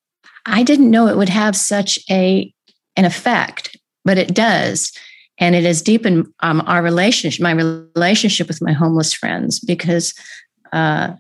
I 0.46 0.64
didn't 0.64 0.92
know 0.92 1.08
it 1.08 1.18
would 1.18 1.30
have 1.30 1.56
such 1.56 2.00
a 2.10 2.54
an 2.96 3.06
effect, 3.06 3.78
but 4.06 4.18
it 4.18 4.34
does. 4.34 4.92
And 5.40 5.56
it 5.56 5.66
has 5.66 5.84
deepened 5.84 6.28
um, 6.40 6.64
our 6.66 6.82
relationship, 6.82 7.44
my 7.44 7.52
relationship 7.52 8.48
with 8.48 8.60
my 8.60 8.74
homeless 8.74 9.14
friends, 9.14 9.60
because 9.60 10.16
uh, 10.74 11.14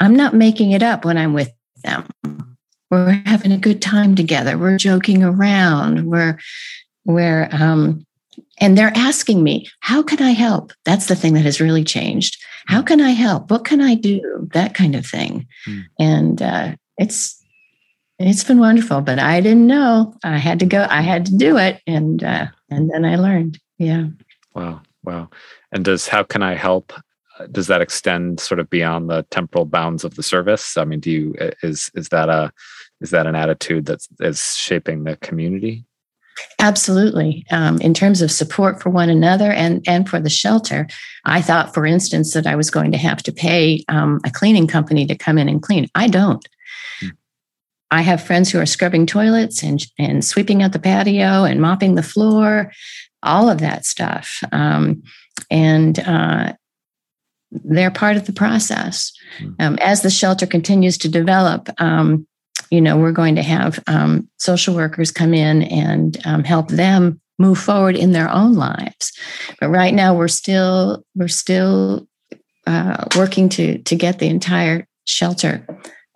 I'm 0.00 0.16
not 0.16 0.34
making 0.34 0.72
it 0.72 0.82
up 0.82 1.04
when 1.04 1.16
I'm 1.16 1.32
with 1.32 1.50
them. 1.84 2.55
We're 2.90 3.22
having 3.26 3.52
a 3.52 3.58
good 3.58 3.82
time 3.82 4.14
together. 4.14 4.56
We're 4.58 4.76
joking 4.76 5.22
around. 5.22 6.06
We're, 6.06 6.38
we're, 7.04 7.48
um, 7.52 8.06
and 8.58 8.76
they're 8.76 8.92
asking 8.94 9.42
me, 9.42 9.68
how 9.80 10.02
can 10.02 10.22
I 10.22 10.30
help? 10.30 10.72
That's 10.84 11.06
the 11.06 11.16
thing 11.16 11.34
that 11.34 11.44
has 11.44 11.60
really 11.60 11.84
changed. 11.84 12.42
How 12.66 12.82
can 12.82 13.00
I 13.00 13.10
help? 13.10 13.50
What 13.50 13.64
can 13.64 13.80
I 13.80 13.94
do? 13.94 14.48
That 14.52 14.74
kind 14.74 14.94
of 14.94 15.06
thing. 15.06 15.46
Mm. 15.66 15.84
And 15.98 16.42
uh, 16.42 16.76
it's 16.98 17.42
it's 18.18 18.44
been 18.44 18.58
wonderful, 18.58 19.02
but 19.02 19.18
I 19.18 19.40
didn't 19.40 19.66
know. 19.66 20.14
I 20.24 20.38
had 20.38 20.58
to 20.60 20.66
go. 20.66 20.86
I 20.88 21.02
had 21.02 21.26
to 21.26 21.36
do 21.36 21.58
it, 21.58 21.80
and 21.86 22.24
uh, 22.24 22.46
and 22.70 22.90
then 22.90 23.04
I 23.04 23.16
learned. 23.16 23.58
Yeah. 23.78 24.06
Wow. 24.54 24.80
Wow. 25.04 25.28
And 25.70 25.84
does 25.84 26.08
how 26.08 26.22
can 26.22 26.42
I 26.42 26.54
help? 26.54 26.92
Uh, 27.38 27.46
does 27.46 27.66
that 27.66 27.82
extend 27.82 28.40
sort 28.40 28.58
of 28.58 28.70
beyond 28.70 29.10
the 29.10 29.24
temporal 29.30 29.66
bounds 29.66 30.02
of 30.02 30.14
the 30.14 30.22
service? 30.22 30.76
I 30.76 30.84
mean, 30.84 31.00
do 31.00 31.10
you 31.10 31.34
is 31.62 31.90
is 31.94 32.08
that 32.08 32.28
a 32.28 32.52
is 33.00 33.10
that 33.10 33.26
an 33.26 33.34
attitude 33.34 33.86
that 33.86 34.06
is 34.20 34.54
shaping 34.56 35.04
the 35.04 35.16
community? 35.16 35.84
Absolutely. 36.58 37.46
Um, 37.50 37.80
in 37.80 37.94
terms 37.94 38.20
of 38.20 38.30
support 38.30 38.82
for 38.82 38.90
one 38.90 39.08
another 39.08 39.50
and 39.52 39.82
and 39.86 40.08
for 40.08 40.20
the 40.20 40.30
shelter, 40.30 40.86
I 41.24 41.40
thought, 41.40 41.72
for 41.72 41.86
instance, 41.86 42.34
that 42.34 42.46
I 42.46 42.56
was 42.56 42.70
going 42.70 42.92
to 42.92 42.98
have 42.98 43.22
to 43.24 43.32
pay 43.32 43.84
um, 43.88 44.20
a 44.24 44.30
cleaning 44.30 44.66
company 44.66 45.06
to 45.06 45.16
come 45.16 45.38
in 45.38 45.48
and 45.48 45.62
clean. 45.62 45.88
I 45.94 46.08
don't. 46.08 46.46
I 47.90 48.02
have 48.02 48.22
friends 48.22 48.50
who 48.50 48.58
are 48.58 48.66
scrubbing 48.66 49.06
toilets 49.06 49.62
and, 49.62 49.84
and 49.98 50.24
sweeping 50.24 50.62
out 50.62 50.72
the 50.72 50.78
patio 50.78 51.44
and 51.44 51.60
mopping 51.60 51.94
the 51.94 52.02
floor, 52.02 52.72
all 53.22 53.48
of 53.48 53.58
that 53.58 53.84
stuff. 53.84 54.42
Um, 54.52 55.02
and 55.50 55.98
uh, 56.00 56.54
they're 57.50 57.90
part 57.90 58.16
of 58.16 58.26
the 58.26 58.32
process. 58.32 59.12
Hmm. 59.38 59.50
Um, 59.60 59.78
as 59.80 60.02
the 60.02 60.10
shelter 60.10 60.46
continues 60.46 60.98
to 60.98 61.08
develop, 61.08 61.68
um, 61.78 62.26
you 62.70 62.80
know, 62.80 62.96
we're 62.96 63.12
going 63.12 63.36
to 63.36 63.42
have 63.42 63.82
um, 63.86 64.28
social 64.38 64.74
workers 64.74 65.10
come 65.10 65.34
in 65.34 65.62
and 65.62 66.18
um, 66.24 66.44
help 66.44 66.68
them 66.68 67.20
move 67.38 67.58
forward 67.58 67.96
in 67.96 68.12
their 68.12 68.30
own 68.30 68.54
lives. 68.54 69.12
But 69.60 69.68
right 69.68 69.94
now, 69.94 70.14
we're 70.14 70.28
still 70.28 71.04
we're 71.14 71.28
still 71.28 72.08
uh, 72.66 73.04
working 73.16 73.48
to 73.50 73.78
to 73.78 73.96
get 73.96 74.18
the 74.18 74.28
entire 74.28 74.86
shelter 75.04 75.66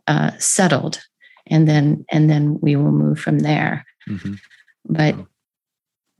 uh, 0.06 0.32
settled 0.38 1.00
and 1.50 1.68
then 1.68 2.04
and 2.10 2.30
then 2.30 2.58
we 2.60 2.76
will 2.76 2.92
move 2.92 3.18
from 3.18 3.40
there 3.40 3.84
mm-hmm. 4.08 4.34
but 4.88 5.14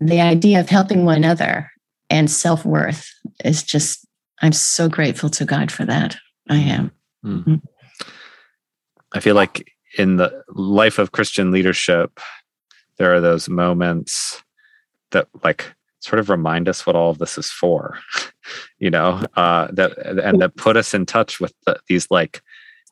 the 0.01 0.21
idea 0.21 0.61
of 0.61 0.69
helping 0.69 1.05
one 1.05 1.17
another 1.17 1.71
and 2.11 2.31
self-worth 2.31 3.09
is 3.45 3.63
just 3.63 4.07
i'm 4.43 4.53
so 4.53 4.89
grateful 4.89 5.31
to 5.31 5.45
god 5.45 5.71
for 5.71 5.85
that 5.85 6.17
i 6.49 6.57
am 6.57 6.91
mm-hmm. 7.25 7.57
i 9.13 9.21
feel 9.21 9.35
like 9.35 9.67
in 9.99 10.17
the 10.17 10.43
life 10.49 10.99
of 10.99 11.13
christian 11.13 11.51
leadership 11.51 12.21
there 12.99 13.15
are 13.15 13.21
those 13.21 13.49
moments 13.49 14.43
that 15.11 15.29
like 15.43 15.73
sort 16.01 16.19
of 16.19 16.31
remind 16.31 16.69
us 16.69 16.87
what 16.87 16.97
all 16.97 17.11
of 17.11 17.19
this 17.19 17.37
is 17.37 17.51
for 17.51 17.99
you 18.79 18.91
know 18.91 19.23
uh 19.37 19.69
that 19.73 19.97
and 19.99 20.41
that 20.41 20.57
put 20.57 20.77
us 20.77 20.95
in 20.95 21.07
touch 21.07 21.41
with 21.41 21.53
the, 21.67 21.79
these 21.89 22.07
like 22.11 22.43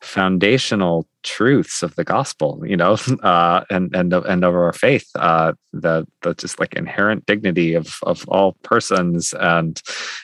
foundational 0.01 1.05
truths 1.23 1.83
of 1.83 1.95
the 1.95 2.03
gospel 2.03 2.61
you 2.65 2.77
know 2.77 2.95
uh, 3.23 3.63
and 3.69 3.93
and 3.93 4.13
and 4.13 4.43
of 4.43 4.55
our 4.55 4.73
faith 4.73 5.09
uh, 5.15 5.53
the 5.73 6.07
the 6.21 6.33
just 6.35 6.59
like 6.59 6.73
inherent 6.73 7.25
dignity 7.25 7.73
of 7.73 7.97
of 8.03 8.27
all 8.29 8.53
persons 8.63 9.33
and 9.39 9.81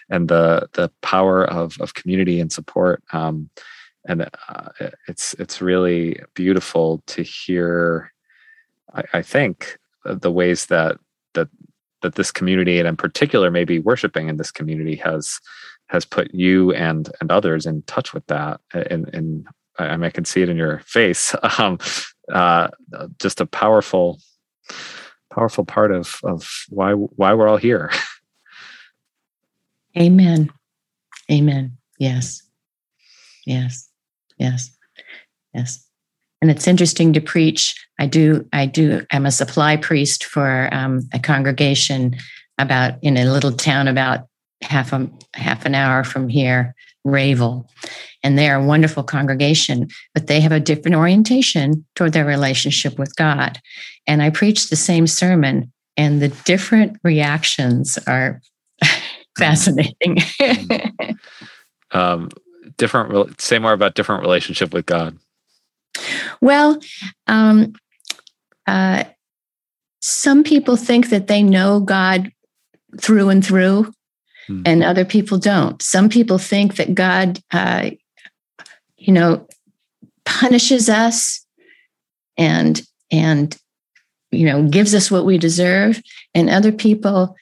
and 0.10 0.30
the 0.30 0.68
the 0.74 0.90
power 1.02 1.46
of 1.46 1.76
of 1.82 1.94
community 1.94 2.40
and 2.40 2.52
support 2.52 3.04
um, 3.12 3.50
and 4.08 4.24
uh, 4.50 4.90
it's 5.08 5.34
it's 5.36 5.62
really 5.62 6.20
beautiful 6.34 7.04
to 7.08 7.22
hear 7.22 8.12
I, 8.94 9.04
I 9.14 9.22
think 9.22 9.78
the 10.06 10.32
ways 10.32 10.68
that 10.68 10.98
that 11.34 11.50
that 12.02 12.16
this 12.16 12.32
community 12.32 12.80
and 12.80 12.88
in 12.88 12.98
particular 12.98 13.50
maybe 13.50 13.80
worshiping 13.80 14.30
in 14.30 14.38
this 14.38 14.52
community 14.52 14.96
has 14.98 15.40
has 15.88 16.06
put 16.06 16.34
you 16.34 16.74
and 16.74 17.10
and 17.20 17.32
others 17.32 17.66
in 17.66 17.82
touch 17.84 18.14
with 18.14 18.26
that 18.28 18.60
and 18.74 19.10
in 19.10 19.46
I, 19.78 19.86
I, 19.86 19.98
mean, 19.98 20.06
I 20.06 20.10
can 20.10 20.26
see 20.26 20.42
it 20.42 20.50
in 20.50 20.58
your 20.58 20.80
face. 20.80 21.36
Um, 21.60 21.78
uh, 22.34 22.70
just 23.22 23.40
a 23.40 23.46
powerful, 23.46 24.20
powerful 25.32 25.64
part 25.64 25.92
of 25.92 26.20
of 26.24 26.50
why 26.70 26.94
why 26.94 27.34
we're 27.34 27.48
all 27.48 27.58
here. 27.58 27.92
Amen. 29.98 30.50
Amen. 31.32 31.78
Yes. 32.00 32.42
Yes. 33.46 33.90
Yes. 34.38 34.72
Yes. 35.54 35.86
And 36.42 36.52
it's 36.52 36.68
interesting 36.68 37.14
to 37.14 37.22
preach. 37.22 37.74
I 38.00 38.06
do. 38.06 38.48
I 38.54 38.66
do. 38.66 39.06
I'm 39.12 39.26
a 39.26 39.32
supply 39.32 39.78
priest 39.78 40.26
for 40.26 40.70
um, 40.72 41.08
a 41.14 41.20
congregation 41.20 42.16
about 42.58 42.96
in 43.02 43.18
a 43.18 43.32
little 43.32 43.52
town 43.52 43.88
about 43.88 44.28
half 44.62 44.94
a 44.94 45.10
half 45.34 45.66
an 45.66 45.76
hour 45.76 46.04
from 46.04 46.28
here, 46.28 46.76
Rayville, 47.06 47.68
and 48.24 48.38
they 48.38 48.50
are 48.50 48.62
a 48.62 48.66
wonderful 48.66 49.04
congregation, 49.04 49.88
but 50.14 50.28
they 50.28 50.42
have 50.42 50.52
a 50.52 50.60
different 50.60 50.96
orientation 50.96 51.86
toward 51.96 52.14
their 52.14 52.26
relationship 52.26 53.00
with 53.00 53.16
God. 53.16 53.60
And 54.08 54.22
I 54.22 54.30
preach 54.30 54.70
the 54.70 54.76
same 54.76 55.08
sermon, 55.08 55.72
and 55.98 56.22
the 56.22 56.30
different 56.46 56.98
reactions 57.04 57.98
are 58.08 58.42
fascinating. 59.38 60.20
um, 61.92 62.30
different. 62.78 63.40
Say 63.42 63.60
more 63.60 63.74
about 63.74 63.96
different 63.96 64.22
relationship 64.22 64.74
with 64.74 64.86
God. 64.86 65.18
Well, 66.42 66.80
um, 67.28 67.74
uh, 68.68 69.06
some 70.02 70.44
people 70.44 70.76
think 70.76 71.10
that 71.10 71.28
they 71.28 71.42
know 71.42 71.80
God 71.80 72.32
through 73.00 73.30
and 73.30 73.46
through, 73.46 73.94
hmm. 74.48 74.62
and 74.66 74.84
other 74.84 75.06
people 75.06 75.38
don't. 75.38 75.82
Some 75.82 76.10
people 76.10 76.38
think 76.38 76.76
that 76.76 76.94
God 76.94 77.40
uh, 77.52 77.92
you 79.06 79.14
know, 79.14 79.48
punishes 80.26 80.90
us 80.90 81.46
and 82.38 82.82
and 83.12 83.56
you 84.32 84.46
know 84.46 84.68
gives 84.68 84.96
us 84.96 85.12
what 85.12 85.26
we 85.26 85.38
deserve, 85.38 86.02
and 86.34 86.50
other 86.50 86.72
people 86.72 87.36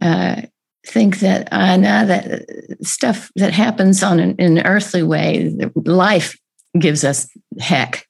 uh, 0.00 0.42
think 0.86 1.20
that 1.20 1.48
uh, 1.52 1.76
nah, 1.76 2.04
that 2.04 2.76
stuff 2.82 3.30
that 3.36 3.52
happens 3.52 4.02
on 4.02 4.20
an, 4.20 4.34
an 4.38 4.66
earthly 4.66 5.02
way, 5.02 5.54
life 5.74 6.36
gives 6.78 7.04
us 7.04 7.28
heck, 7.58 8.06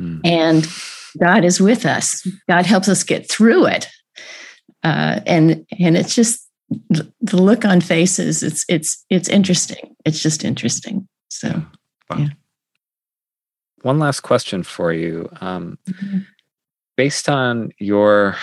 mm. 0.00 0.20
and 0.24 0.66
God 1.18 1.44
is 1.44 1.60
with 1.60 1.84
us. 1.84 2.26
God 2.48 2.66
helps 2.66 2.88
us 2.88 3.02
get 3.02 3.28
through 3.30 3.66
it, 3.66 3.88
uh, 4.82 5.20
and 5.26 5.66
and 5.78 5.96
it's 5.96 6.14
just 6.14 6.48
the 6.90 7.36
look 7.36 7.64
on 7.64 7.80
faces. 7.80 8.42
It's 8.42 8.64
it's 8.68 9.04
it's 9.10 9.28
interesting. 9.28 9.94
It's 10.04 10.22
just 10.22 10.44
interesting. 10.44 11.08
So, 11.28 11.62
wow. 12.10 12.16
yeah 12.18 12.28
one 13.82 13.98
last 13.98 14.20
question 14.20 14.62
for 14.62 14.92
you. 14.92 15.28
Um, 15.40 15.78
mm-hmm. 15.88 16.18
based 16.96 17.28
on 17.28 17.70
your 17.78 18.36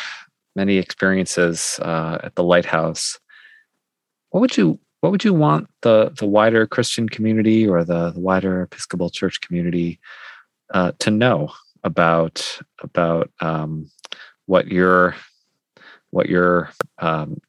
many 0.55 0.77
experiences 0.77 1.79
uh, 1.81 2.17
at 2.23 2.35
the 2.35 2.43
lighthouse, 2.43 3.19
what 4.37 4.41
would 4.41 4.55
you 4.55 4.79
what 5.01 5.11
would 5.11 5.23
you 5.23 5.33
want 5.33 5.67
the 5.81 6.11
the 6.19 6.27
wider 6.27 6.67
Christian 6.67 7.09
community 7.09 7.67
or 7.67 7.83
the, 7.83 8.11
the 8.11 8.19
wider 8.19 8.61
Episcopal 8.61 9.09
Church 9.09 9.41
community 9.41 9.99
uh, 10.71 10.91
to 10.99 11.09
know 11.09 11.49
about 11.83 12.59
about 12.83 13.31
um, 13.39 13.89
what 14.45 14.67
you're 14.67 15.15
what 16.11 16.29
you're 16.29 16.69
um, 16.99 17.41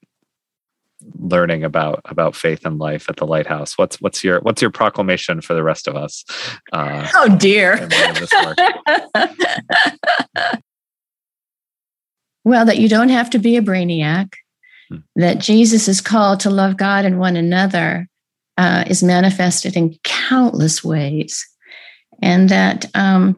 learning 1.18 1.62
about 1.62 2.00
about 2.06 2.34
faith 2.34 2.64
and 2.64 2.78
life 2.78 3.10
at 3.10 3.16
the 3.16 3.26
lighthouse? 3.26 3.76
What's 3.76 4.00
what's 4.00 4.24
your 4.24 4.40
what's 4.40 4.62
your 4.62 4.70
proclamation 4.70 5.42
for 5.42 5.52
the 5.52 5.62
rest 5.62 5.88
of 5.88 5.94
us 5.94 6.24
uh, 6.72 7.06
oh 7.16 7.36
dear. 7.36 7.76
well 12.44 12.64
that 12.64 12.78
you 12.78 12.88
don't 12.88 13.10
have 13.10 13.28
to 13.28 13.38
be 13.38 13.58
a 13.58 13.62
brainiac. 13.62 14.32
That 15.16 15.38
jesus 15.38 15.88
is 15.88 16.00
called 16.00 16.40
to 16.40 16.50
love 16.50 16.76
god 16.76 17.04
and 17.04 17.18
one 17.18 17.36
another 17.36 18.08
uh, 18.56 18.82
is 18.88 19.02
manifested 19.04 19.76
in 19.76 19.96
countless 20.02 20.82
ways 20.82 21.46
and 22.20 22.48
that 22.48 22.86
um, 22.94 23.36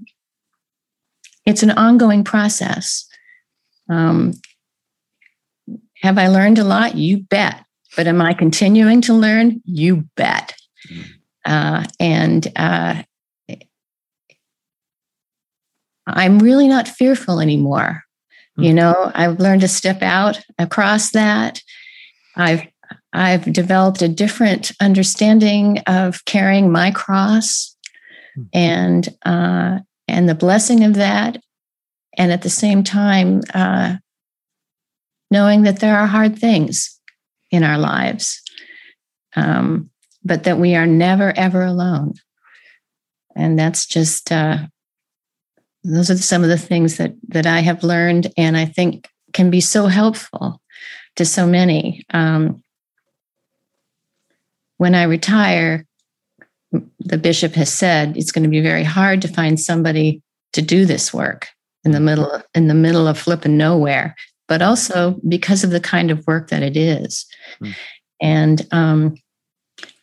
it's 1.45 1.63
an 1.63 1.71
ongoing 1.73 2.25
process 2.25 3.07
um, 3.91 4.33
have 6.03 6.17
I 6.17 6.29
learned 6.29 6.59
a 6.59 6.65
lot? 6.65 6.97
You 6.97 7.19
bet. 7.19 7.65
But 7.97 8.07
am 8.07 8.21
I 8.23 8.35
continuing 8.35 9.01
to 9.03 9.15
learn? 9.15 9.61
You 9.65 10.09
bet. 10.17 10.57
Uh, 11.45 11.85
and 11.99 12.51
uh, 12.57 13.03
I'm 16.07 16.39
really 16.39 16.69
not 16.69 16.89
fearful 16.89 17.41
anymore. 17.41 18.05
Mm-hmm. 18.61 18.65
You 18.65 18.75
know, 18.75 19.13
I've 19.15 19.41
learned 19.41 19.63
to 19.63 19.69
step 19.69 20.03
out 20.03 20.41
across 20.59 21.13
that. 21.13 21.63
I've 22.37 22.67
I've 23.13 23.53
developed 23.53 24.03
a 24.03 24.09
different 24.09 24.73
understanding 24.81 25.79
of 25.87 26.25
carrying 26.27 26.71
my 26.71 26.91
cross, 26.91 27.75
mm-hmm. 28.37 28.49
and 28.53 29.09
uh, 29.25 29.79
and 30.07 30.29
the 30.29 30.35
blessing 30.35 30.85
of 30.85 30.95
that, 30.95 31.43
and 32.17 32.33
at 32.33 32.43
the 32.43 32.51
same 32.51 32.85
time, 32.85 33.41
uh, 33.55 33.97
knowing 35.31 35.63
that 35.63 35.81
there 35.81 35.97
are 35.97 36.07
hard 36.07 36.39
things 36.39 37.01
in 37.51 37.65
our 37.65 37.79
lives, 37.79 38.43
um, 39.37 39.91
but 40.25 40.45
that 40.45 40.59
we 40.59 40.75
are 40.75 40.87
never, 40.87 41.33
ever 41.37 41.63
alone. 41.63 42.15
And 43.37 43.59
that's 43.59 43.87
just, 43.87 44.33
uh, 44.33 44.67
those 45.83 46.11
are 46.11 46.17
some 46.17 46.43
of 46.43 46.49
the 46.49 46.59
things 46.59 46.97
that, 46.99 47.15
that 47.29 47.47
I 47.47 47.61
have 47.61 47.83
learned 47.83 48.33
and 48.37 48.57
I 48.57 48.67
think 48.67 49.09
can 49.33 49.51
be 49.51 49.61
so 49.61 49.87
helpful 49.87 50.61
to 51.17 51.25
so 51.25 51.47
many. 51.47 52.05
Um, 52.11 52.63
when 54.77 54.95
I 54.95 55.05
retire, 55.05 55.87
the 57.01 57.19
bishop 57.19 57.55
has 57.55 57.73
said 57.73 58.17
it's 58.17 58.33
going 58.33 58.45
to 58.45 58.51
be 58.51 58.61
very 58.61 58.85
hard 58.85 59.23
to 59.23 59.29
find 59.29 59.59
somebody 59.59 60.23
to 60.53 60.63
do 60.63 60.85
this 60.85 61.13
work 61.13 61.49
in 61.85 61.93
the 61.93 62.01
middle 62.01 62.31
of, 62.31 62.45
in 62.55 62.69
the 62.69 62.75
middle 62.75 63.07
of 63.07 63.19
flipping 63.19 63.57
nowhere 63.57 64.15
but 64.51 64.63
also 64.63 65.17
because 65.29 65.63
of 65.63 65.71
the 65.71 65.81
kind 65.81 66.11
of 66.11 66.27
work 66.27 66.49
that 66.49 66.61
it 66.61 66.77
is. 66.77 67.25
Mm. 67.63 67.75
And 68.21 68.67
um, 68.73 69.15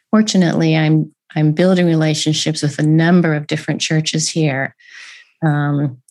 fortunately, 0.09 0.75
I'm 0.75 1.13
I'm 1.35 1.51
building 1.51 1.85
relationships 1.85 2.63
with 2.63 2.79
a 2.79 2.83
number 2.83 3.35
of 3.35 3.47
different 3.47 3.81
churches 3.81 4.29
here. 4.29 4.73
Um, 5.45 6.01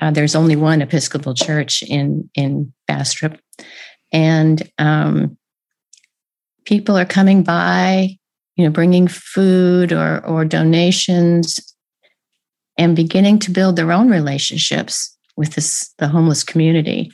uh, 0.00 0.10
there's 0.10 0.34
only 0.34 0.56
one 0.56 0.82
Episcopal 0.82 1.34
church 1.34 1.82
in 1.82 2.28
in 2.34 2.72
Bastrop, 2.88 3.38
and 4.12 4.62
um, 4.78 5.36
people 6.64 6.96
are 6.96 7.04
coming 7.04 7.42
by, 7.42 8.16
you 8.56 8.64
know, 8.64 8.70
bringing 8.70 9.08
food 9.08 9.92
or 9.92 10.24
or 10.26 10.44
donations, 10.44 11.60
and 12.78 12.96
beginning 12.96 13.38
to 13.40 13.50
build 13.50 13.76
their 13.76 13.92
own 13.92 14.08
relationships 14.08 15.16
with 15.36 15.54
this 15.54 15.92
the 15.98 16.08
homeless 16.08 16.42
community. 16.42 17.10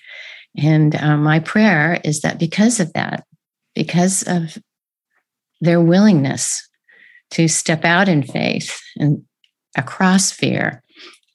And 0.57 0.97
um, 0.97 1.23
my 1.23 1.41
prayer 1.41 2.01
is 2.05 2.21
that 2.23 2.39
because 2.39 2.81
of 2.81 2.93
that, 2.93 3.25
because 3.75 4.23
of 4.27 4.59
their 5.61 5.81
willingness 5.81 6.67
to 7.33 7.49
step 7.49 7.85
out 7.85 8.09
in 8.09 8.23
faith 8.23 8.81
and 8.97 9.23
across 9.77 10.33
fear, 10.33 10.83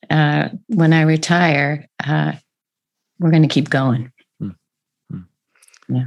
uh, 0.10 0.50
when 0.68 0.94
I 0.94 1.02
retire, 1.02 1.88
uh, 2.06 2.34
we're 3.20 3.32
going 3.32 3.44
to 3.44 3.48
keep 3.48 3.70
going. 3.70 4.12
Mm-hmm. 4.41 5.20
Yeah. 5.89 6.06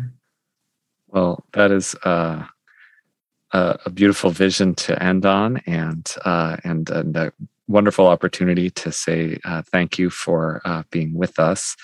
Well, 1.09 1.45
that 1.53 1.71
is 1.71 1.95
uh, 2.05 2.45
a, 3.53 3.79
a, 3.87 3.91
beautiful 3.91 4.31
vision 4.31 4.75
to 4.75 5.03
end 5.03 5.25
on, 5.25 5.59
and 5.67 6.07
uh, 6.25 6.59
and, 6.65 6.89
and 6.91 7.17
a 7.17 7.33
wonderful 7.67 8.07
opportunity 8.07 8.71
to 8.71 8.93
say 8.93 9.39
uh, 9.45 9.63
thank 9.63 9.99
you 9.99 10.11
for 10.11 10.61
uh, 10.65 10.83
being 10.91 11.15
with 11.15 11.39
us. 11.39 11.77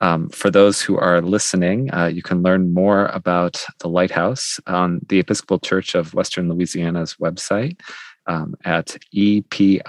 Um, 0.00 0.28
for 0.28 0.50
those 0.50 0.82
who 0.82 0.98
are 0.98 1.22
listening, 1.22 1.92
uh, 1.94 2.06
you 2.06 2.22
can 2.22 2.42
learn 2.42 2.74
more 2.74 3.06
about 3.06 3.64
the 3.78 3.88
Lighthouse 3.88 4.60
on 4.66 5.00
the 5.08 5.20
Episcopal 5.20 5.58
Church 5.58 5.94
of 5.94 6.12
Western 6.12 6.50
Louisiana's 6.50 7.14
website 7.14 7.80
um, 8.26 8.54
at 8.64 8.96
epiwla.org, 9.14 9.88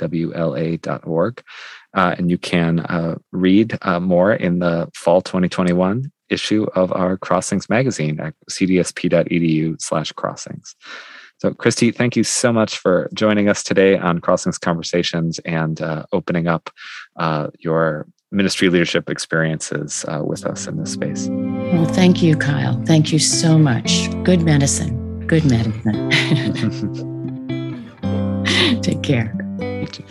epiwla.org. 0.00 1.42
Uh, 1.94 2.14
and 2.18 2.30
you 2.30 2.38
can 2.38 2.80
uh, 2.80 3.16
read 3.32 3.78
uh, 3.82 4.00
more 4.00 4.34
in 4.34 4.58
the 4.58 4.88
fall 4.94 5.22
2021 5.22 6.12
issue 6.28 6.66
of 6.74 6.92
our 6.92 7.16
Crossings 7.16 7.68
magazine 7.68 8.20
at 8.20 8.34
cdsp.edu 8.50 9.80
slash 9.80 10.12
crossings. 10.12 10.74
So, 11.38 11.52
Christy, 11.52 11.90
thank 11.90 12.16
you 12.16 12.24
so 12.24 12.50
much 12.52 12.78
for 12.78 13.10
joining 13.12 13.48
us 13.48 13.62
today 13.62 13.98
on 13.98 14.20
Crossings 14.20 14.56
Conversations 14.56 15.38
and 15.40 15.80
uh, 15.82 16.06
opening 16.12 16.46
up 16.48 16.70
uh, 17.16 17.48
your 17.58 18.06
ministry 18.32 18.68
leadership 18.68 19.08
experiences 19.08 20.04
uh, 20.08 20.22
with 20.24 20.44
us 20.44 20.66
in 20.66 20.76
this 20.76 20.92
space. 20.92 21.28
Well, 21.28 21.86
thank 21.86 22.22
you, 22.22 22.36
Kyle. 22.36 22.82
Thank 22.84 23.12
you 23.12 23.18
so 23.18 23.58
much. 23.58 24.10
Good 24.24 24.42
medicine. 24.42 25.26
Good 25.26 25.44
medicine. 25.44 26.10
Take 28.82 29.02
care. 29.02 29.34
You 29.60 29.86
too. 29.86 30.04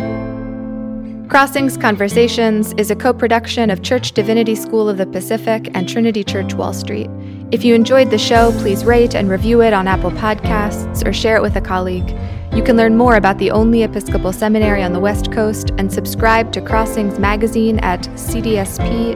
Crossings 1.29 1.75
Conversations 1.75 2.73
is 2.77 2.91
a 2.91 2.95
co 2.95 3.13
production 3.13 3.69
of 3.69 3.81
Church 3.81 4.11
Divinity 4.11 4.55
School 4.55 4.87
of 4.87 4.97
the 4.97 5.05
Pacific 5.05 5.69
and 5.73 5.89
Trinity 5.89 6.23
Church 6.23 6.53
Wall 6.53 6.71
Street. 6.71 7.09
If 7.51 7.63
you 7.63 7.75
enjoyed 7.75 8.09
the 8.09 8.17
show, 8.17 8.51
please 8.59 8.83
rate 8.83 9.13
and 9.13 9.29
review 9.29 9.61
it 9.61 9.71
on 9.71 9.87
Apple 9.87 10.09
Podcasts 10.09 11.05
or 11.07 11.13
share 11.13 11.35
it 11.35 11.43
with 11.43 11.55
a 11.55 11.61
colleague. 11.61 12.09
You 12.53 12.63
can 12.63 12.75
learn 12.75 12.97
more 12.97 13.17
about 13.17 13.37
the 13.37 13.51
only 13.51 13.83
Episcopal 13.83 14.33
seminary 14.33 14.81
on 14.81 14.93
the 14.93 14.99
West 14.99 15.31
Coast 15.31 15.71
and 15.77 15.93
subscribe 15.93 16.51
to 16.53 16.61
Crossings 16.61 17.19
Magazine 17.19 17.77
at 17.79 18.01
cdsp.edu. 18.01 19.15